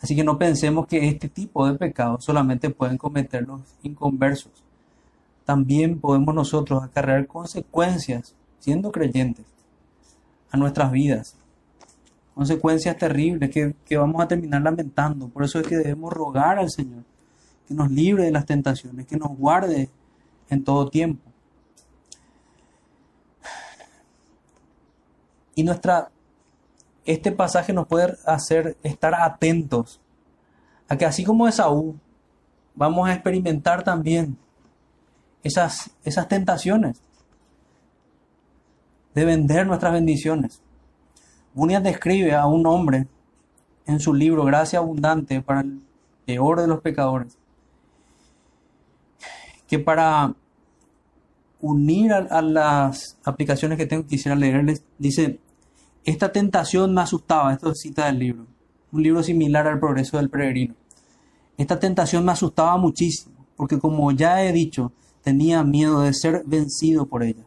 [0.00, 4.52] Así que no pensemos que este tipo de pecados solamente pueden cometer los inconversos.
[5.44, 9.44] También podemos nosotros acarrear consecuencias siendo creyentes
[10.50, 11.36] a nuestras vidas.
[12.34, 15.28] Consecuencias terribles que, que vamos a terminar lamentando.
[15.28, 17.02] Por eso es que debemos rogar al Señor
[17.68, 19.90] que nos libre de las tentaciones, que nos guarde
[20.48, 21.22] en todo tiempo.
[25.54, 26.10] Y nuestra,
[27.04, 30.00] este pasaje nos puede hacer estar atentos
[30.88, 31.96] a que así como Esaú,
[32.74, 34.38] vamos a experimentar también
[35.42, 37.02] esas, esas tentaciones
[39.14, 40.62] de vender nuestras bendiciones.
[41.54, 43.06] Bunyan describe a un hombre
[43.84, 45.82] en su libro Gracia Abundante para el
[46.24, 47.37] peor de los pecadores,
[49.68, 50.34] que para
[51.60, 55.38] unir a, las aplicaciones que tengo quisiera leerles, dice,
[56.04, 58.46] esta tentación me asustaba, esto es cita del libro,
[58.92, 60.74] un libro similar al progreso del peregrino.
[61.56, 64.92] Esta tentación me asustaba muchísimo, porque como ya he dicho,
[65.22, 67.44] tenía miedo de ser vencido por ella.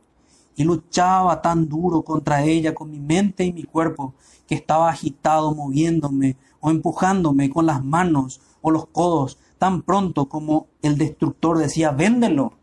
[0.56, 4.14] Y luchaba tan duro contra ella con mi mente y mi cuerpo,
[4.46, 10.66] que estaba agitado moviéndome o empujándome con las manos o los codos, tan pronto como
[10.82, 12.54] el destructor decía, véndelo.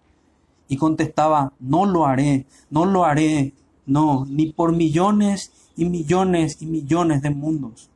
[0.66, 3.55] Y contestaba, no lo haré, no lo haré,
[3.86, 7.88] no, ni por millones y millones y millones de mundos.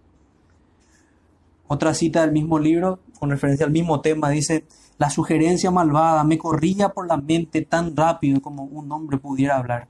[1.66, 4.66] Otra cita del mismo libro, con referencia al mismo tema, dice,
[4.98, 9.88] la sugerencia malvada me corría por la mente tan rápido como un hombre pudiera hablar.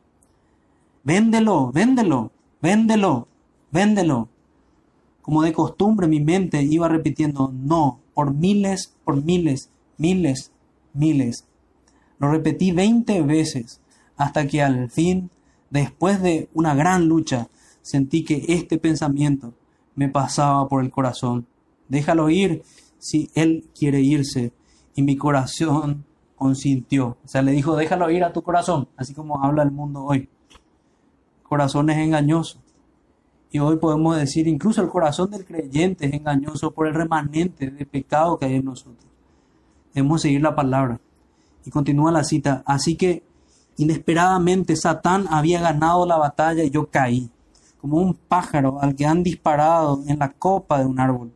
[1.04, 2.32] Véndelo, véndelo,
[2.62, 3.28] véndelo,
[3.70, 4.30] véndelo.
[5.20, 10.52] Como de costumbre mi mente iba repitiendo no por miles, por miles, miles,
[10.92, 11.46] miles.
[12.18, 13.80] Lo repetí veinte veces
[14.16, 15.30] hasta que al fin,
[15.70, 17.48] después de una gran lucha,
[17.82, 19.54] sentí que este pensamiento
[19.94, 21.46] me pasaba por el corazón.
[21.88, 22.62] Déjalo ir
[22.98, 24.52] si él quiere irse.
[24.94, 26.04] Y mi corazón
[26.36, 27.18] consintió.
[27.24, 30.28] O sea, le dijo, déjalo ir a tu corazón, así como habla el mundo hoy.
[31.42, 32.61] corazón es engañoso.
[33.53, 37.84] Y hoy podemos decir, incluso el corazón del creyente es engañoso por el remanente de
[37.84, 39.05] pecado que hay en nosotros.
[39.92, 40.98] Debemos seguir la palabra.
[41.64, 42.62] Y continúa la cita.
[42.64, 43.22] Así que
[43.76, 47.30] inesperadamente Satán había ganado la batalla y yo caí
[47.82, 51.32] como un pájaro al que han disparado en la copa de un árbol,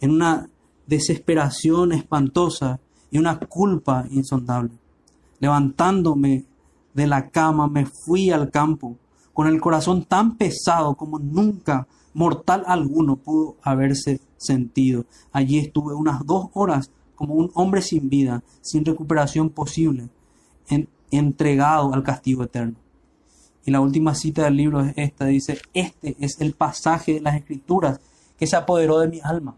[0.00, 0.48] en una
[0.86, 2.80] desesperación espantosa
[3.10, 4.72] y una culpa insondable.
[5.38, 6.44] Levantándome
[6.92, 8.96] de la cama me fui al campo,
[9.38, 15.04] con el corazón tan pesado como nunca mortal alguno pudo haberse sentido.
[15.30, 20.08] Allí estuve unas dos horas como un hombre sin vida, sin recuperación posible,
[21.12, 22.78] entregado al castigo eterno.
[23.64, 27.36] Y la última cita del libro es esta, dice, este es el pasaje de las
[27.36, 28.00] escrituras
[28.36, 29.54] que se apoderó de mi alma.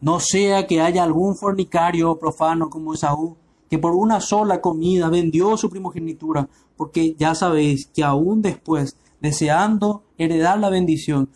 [0.00, 3.36] No sea que haya algún fornicario profano como Esaú,
[3.68, 10.02] que por una sola comida vendió su primogenitura, porque ya sabéis que aún después, deseando
[10.18, 11.28] heredar la bendición,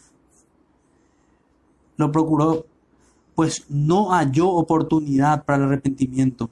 [1.96, 2.66] lo procuró,
[3.34, 6.50] pues no halló oportunidad para el arrepentimiento,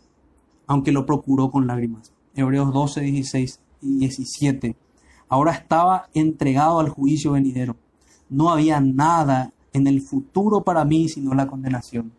[0.66, 2.12] aunque lo procuró con lágrimas.
[2.34, 4.76] Hebreos 12, 16 y 17.
[5.28, 7.76] Ahora estaba entregado al juicio venidero.
[8.28, 12.12] No había nada en el futuro para mí sino la condenación.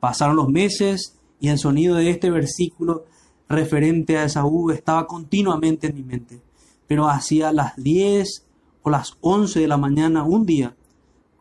[0.00, 3.04] Pasaron los meses y el sonido de este versículo
[3.48, 6.40] referente a Esaú estaba continuamente en mi mente.
[6.86, 8.46] Pero hacia las 10
[8.82, 10.74] o las 11 de la mañana un día,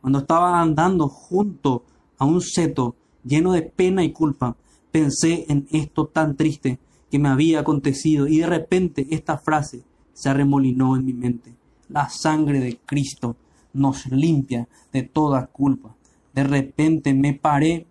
[0.01, 1.83] cuando estaba andando junto
[2.17, 4.55] a un seto lleno de pena y culpa,
[4.91, 6.79] pensé en esto tan triste
[7.11, 9.83] que me había acontecido y de repente esta frase
[10.13, 11.55] se arremolinó en mi mente.
[11.89, 13.35] La sangre de Cristo
[13.73, 15.95] nos limpia de toda culpa.
[16.33, 17.85] De repente me paré,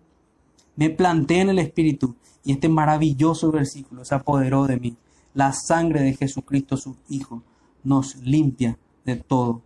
[0.77, 2.15] me planté en el Espíritu
[2.45, 4.95] y este maravilloso versículo se apoderó de mí.
[5.33, 7.43] La sangre de Jesucristo, su Hijo,
[7.83, 9.61] nos limpia de todo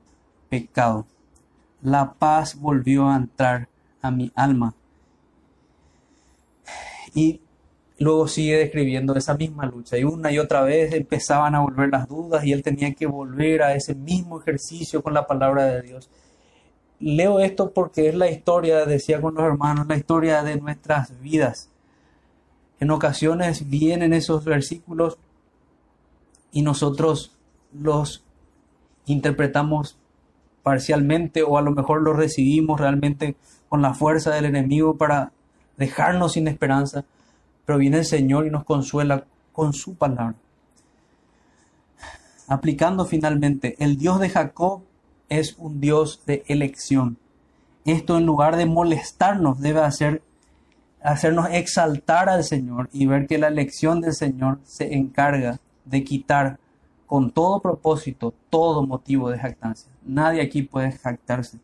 [0.49, 1.05] pecado.
[1.81, 3.67] La paz volvió a entrar
[4.01, 4.73] a mi alma.
[7.13, 7.41] Y
[7.99, 12.07] luego sigue describiendo esa misma lucha y una y otra vez empezaban a volver las
[12.07, 16.09] dudas y él tenía que volver a ese mismo ejercicio con la palabra de Dios.
[17.01, 21.69] Leo esto porque es la historia, decía con los hermanos, la historia de nuestras vidas.
[22.79, 25.17] En ocasiones vienen esos versículos
[26.51, 27.35] y nosotros
[27.73, 28.23] los
[29.05, 29.97] interpretamos
[30.63, 33.35] parcialmente o a lo mejor los recibimos realmente
[33.67, 35.31] con la fuerza del enemigo para
[35.77, 37.05] dejarnos sin esperanza
[37.65, 40.35] pero viene el Señor y nos consuela con su palabra.
[42.47, 44.81] Aplicando finalmente, el Dios de Jacob
[45.31, 47.17] es un Dios de elección.
[47.85, 50.21] Esto en lugar de molestarnos debe hacer,
[51.01, 56.59] hacernos exaltar al Señor y ver que la elección del Señor se encarga de quitar
[57.07, 59.89] con todo propósito todo motivo de jactancia.
[60.05, 61.59] Nadie aquí puede jactarse.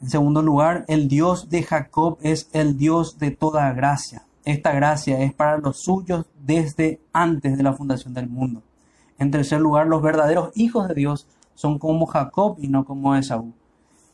[0.00, 4.22] En segundo lugar, el Dios de Jacob es el Dios de toda gracia.
[4.44, 8.62] Esta gracia es para los suyos desde antes de la fundación del mundo.
[9.18, 13.52] En tercer lugar, los verdaderos hijos de Dios son como Jacob y no como Esaú.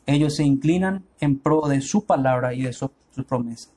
[0.06, 2.90] Ellos se inclinan en pro de su palabra y de sus
[3.26, 3.72] promesas.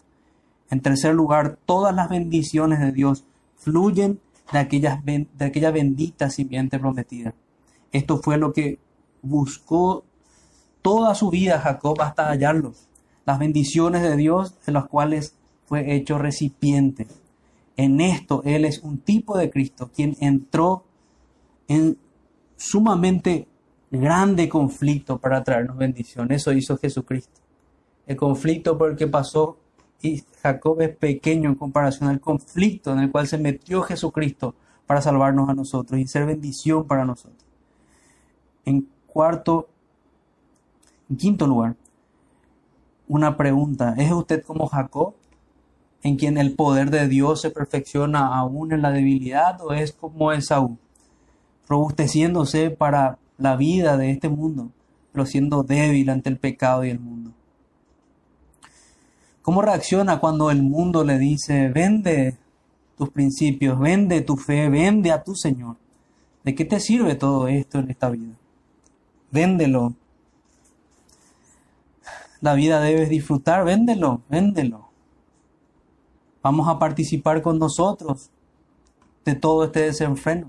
[0.70, 3.26] En tercer lugar, todas las bendiciones de Dios
[3.58, 4.20] fluyen
[4.54, 7.34] de, aquellas, de aquella bendita simiente prometida.
[7.92, 8.80] Esto fue lo que
[9.22, 10.06] buscó
[10.82, 12.74] toda su vida Jacob hasta hallarlo.
[13.26, 15.36] Las bendiciones de Dios de las cuales
[15.66, 17.08] fue hecho recipiente.
[17.78, 20.86] En esto Él es un tipo de Cristo, quien entró
[21.68, 21.98] en
[22.58, 23.48] sumamente
[23.92, 26.32] grande conflicto para traernos bendición.
[26.32, 27.40] Eso hizo Jesucristo.
[28.08, 29.58] El conflicto por el que pasó
[30.02, 34.56] y Jacob es pequeño en comparación al conflicto en el cual se metió Jesucristo
[34.88, 37.46] para salvarnos a nosotros y ser bendición para nosotros.
[38.66, 39.70] En cuarto,
[41.10, 41.76] en quinto lugar,
[43.08, 43.94] una pregunta.
[43.98, 45.14] ¿Es usted como Jacob?
[46.04, 50.32] en quien el poder de Dios se perfecciona aún en la debilidad o es como
[50.32, 50.78] Esaú,
[51.68, 54.72] robusteciéndose para la vida de este mundo,
[55.12, 57.32] pero siendo débil ante el pecado y el mundo.
[59.42, 62.38] ¿Cómo reacciona cuando el mundo le dice, vende
[62.98, 65.78] tus principios, vende tu fe, vende a tu Señor?
[66.44, 68.36] ¿De qué te sirve todo esto en esta vida?
[69.32, 69.94] Véndelo.
[72.40, 74.92] La vida debes disfrutar, véndelo, véndelo
[76.42, 78.30] vamos a participar con nosotros
[79.26, 80.48] de todo este desenfreno?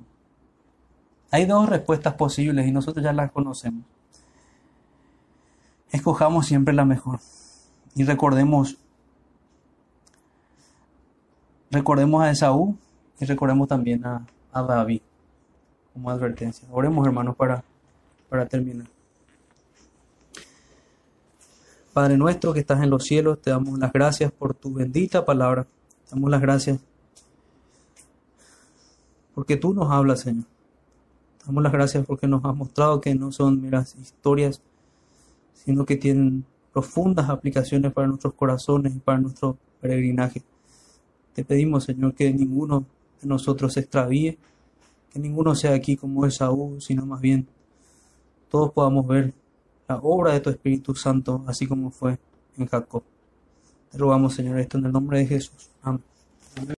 [1.33, 3.85] Hay dos respuestas posibles y nosotros ya las conocemos.
[5.91, 7.21] Escojamos siempre la mejor
[7.95, 8.77] y recordemos
[11.71, 12.77] recordemos a Esaú
[13.19, 15.01] y recordemos también a, a David
[15.95, 16.69] como advertencia.
[16.71, 17.65] Oremos hermanos para,
[18.29, 18.87] para terminar.
[21.95, 25.67] Padre nuestro que estás en los cielos, te damos las gracias por tu bendita palabra.
[26.11, 26.79] Damos las gracias
[29.35, 30.45] porque tú nos hablas, Señor.
[31.47, 34.63] Damos las gracias porque nos has mostrado que no son meras historias,
[35.55, 40.43] sino que tienen profundas aplicaciones para nuestros corazones y para nuestro peregrinaje.
[41.35, 42.87] Te pedimos, Señor, que ninguno
[43.21, 44.39] de nosotros se extravíe,
[45.13, 47.47] que ninguno sea aquí como Esaú, sino más bien
[48.49, 49.35] todos podamos ver
[49.89, 52.19] la obra de tu Espíritu Santo, así como fue
[52.57, 53.03] en Jacob.
[53.91, 55.71] Te rogamos, Señor, esto en el nombre de Jesús.
[55.83, 56.03] Amén.